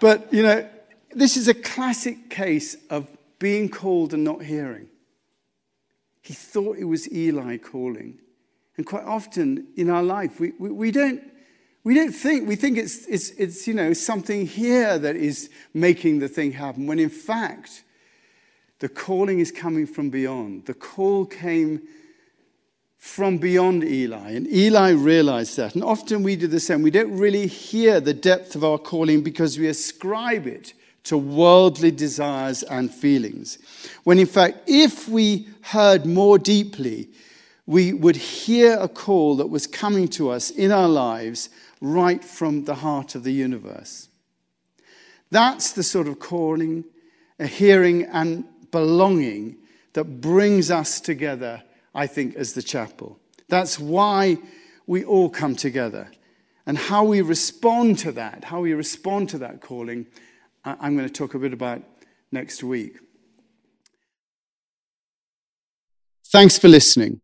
But, 0.01 0.33
you 0.33 0.43
know, 0.43 0.69
this 1.13 1.37
is 1.37 1.49
a 1.49 1.55
classic 1.55 2.31
case 2.31 2.77
of 2.91 3.09
being 3.39 3.69
called 3.69 4.15
and 4.15 4.23
not 4.23 4.43
hearing. 4.43 4.89
He 6.23 6.35
thought 6.35 6.79
it 6.79 6.85
was 6.85 7.13
Eli 7.13 7.59
calling. 7.59 8.19
And 8.77 8.87
quite 8.87 9.05
often 9.05 9.69
in 9.77 9.91
our 9.91 10.03
life, 10.03 10.41
we, 10.41 10.53
we, 10.59 10.71
we 10.71 10.91
don't 10.91 11.23
we 11.85 11.95
don't 11.95 12.13
think, 12.13 12.49
we 12.49 12.57
think 12.57 12.79
it's, 12.79 13.07
it's, 13.07 13.31
it's, 13.31 13.69
you 13.69 13.75
know, 13.75 13.93
something 13.93 14.47
here 14.47 14.99
that 14.99 15.17
is 15.17 15.51
making 15.75 16.19
the 16.19 16.29
thing 16.29 16.53
happen, 16.53 16.87
when 16.87 16.99
in 16.99 17.11
fact, 17.11 17.85
the 18.79 18.89
calling 18.89 19.39
is 19.39 19.53
coming 19.53 19.87
from 19.87 20.09
beyond. 20.11 20.65
The 20.65 20.75
call 20.75 21.27
came 21.27 21.83
from 22.97 23.37
beyond 23.37 23.85
Eli, 23.85 24.31
and 24.31 24.51
Eli 24.51 24.93
realized 24.93 25.59
that. 25.59 25.75
And 25.75 25.85
often 25.85 26.23
we 26.23 26.37
do 26.37 26.47
the 26.47 26.59
same. 26.59 26.81
We 26.81 26.91
don't 26.91 27.15
really 27.15 27.47
hear 27.47 28.01
the 28.01 28.15
depth 28.15 28.57
of 28.57 28.65
our 28.65 28.79
calling 28.79 29.23
because 29.23 29.59
we 29.59 29.69
ascribe 29.69 30.47
it 30.47 30.73
to 31.05 31.19
worldly 31.19 31.91
desires 31.91 32.63
and 32.63 32.91
feelings. 32.91 33.59
When 34.05 34.19
in 34.19 34.27
fact, 34.27 34.61
if 34.67 35.07
we 35.07 35.49
heard 35.61 36.07
more 36.07 36.39
deeply, 36.39 37.11
we 37.67 37.93
would 37.93 38.17
hear 38.17 38.79
a 38.79 38.89
call 38.89 39.37
that 39.37 39.49
was 39.49 39.67
coming 39.67 40.09
to 40.09 40.31
us 40.31 40.51
in 40.51 40.73
our 40.73 40.89
lives 40.89 41.51
right 41.85 42.25
from 42.25 42.65
the 42.65 42.77
heart 42.77 43.15
of 43.15 43.25
the 43.25 43.33
universe. 43.33 44.09
That's 45.31 45.73
the 45.73 45.83
sort 45.83 46.09
of 46.09 46.19
calling, 46.19 46.85
a 47.39 47.47
hearing, 47.47 48.05
and 48.05 48.45
belonging 48.71 49.57
that 49.93 50.21
brings 50.21 50.71
us 50.71 51.01
together, 51.01 51.63
I 51.95 52.07
think, 52.07 52.37
as 52.37 52.55
the 52.55 52.63
chapel. 52.63 53.19
That's 53.49 53.79
why 53.79 54.39
we 54.87 55.05
all 55.05 55.29
come 55.29 55.55
together. 55.57 56.09
And 56.67 56.79
how 56.79 57.05
we 57.05 57.21
respond 57.21 57.99
to 57.99 58.13
that, 58.13 58.45
how 58.45 58.61
we 58.61 58.73
respond 58.73 59.29
to 59.31 59.39
that 59.39 59.61
calling, 59.61 60.07
I'm 60.65 60.97
going 60.97 61.07
to 61.07 61.13
talk 61.13 61.35
a 61.35 61.39
bit 61.39 61.53
about 61.53 61.83
next 62.33 62.65
week. 62.65 62.97
Thanks 66.29 66.57
for 66.57 66.69
listening. 66.69 67.21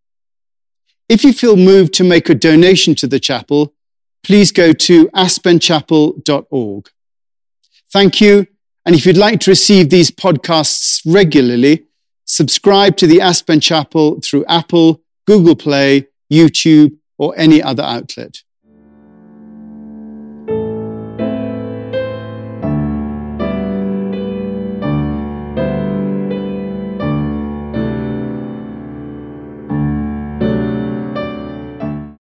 If 1.09 1.25
you 1.25 1.33
feel 1.33 1.57
moved 1.57 1.94
to 1.94 2.05
make 2.05 2.29
a 2.29 2.35
donation 2.35 2.94
to 2.96 3.07
the 3.07 3.18
chapel, 3.18 3.73
please 4.22 4.52
go 4.52 4.72
to 4.72 5.09
aspenchapel.org. 5.09 6.90
Thank 7.92 8.20
you. 8.20 8.46
And 8.87 8.94
if 8.94 9.04
you'd 9.04 9.16
like 9.16 9.40
to 9.40 9.50
receive 9.50 9.90
these 9.90 10.11
podcasts 10.11 11.02
regularly, 11.04 11.87
subscribe 12.24 12.96
to 12.98 13.06
the 13.06 13.20
Aspen 13.20 13.61
Chapel 13.61 14.20
through 14.20 14.44
Apple, 14.46 15.02
Google 15.26 15.56
Play, 15.56 16.09
YouTube, 16.33 16.96
or 17.18 17.35
any 17.37 17.62
other 17.62 17.83
outlet. 17.83 18.42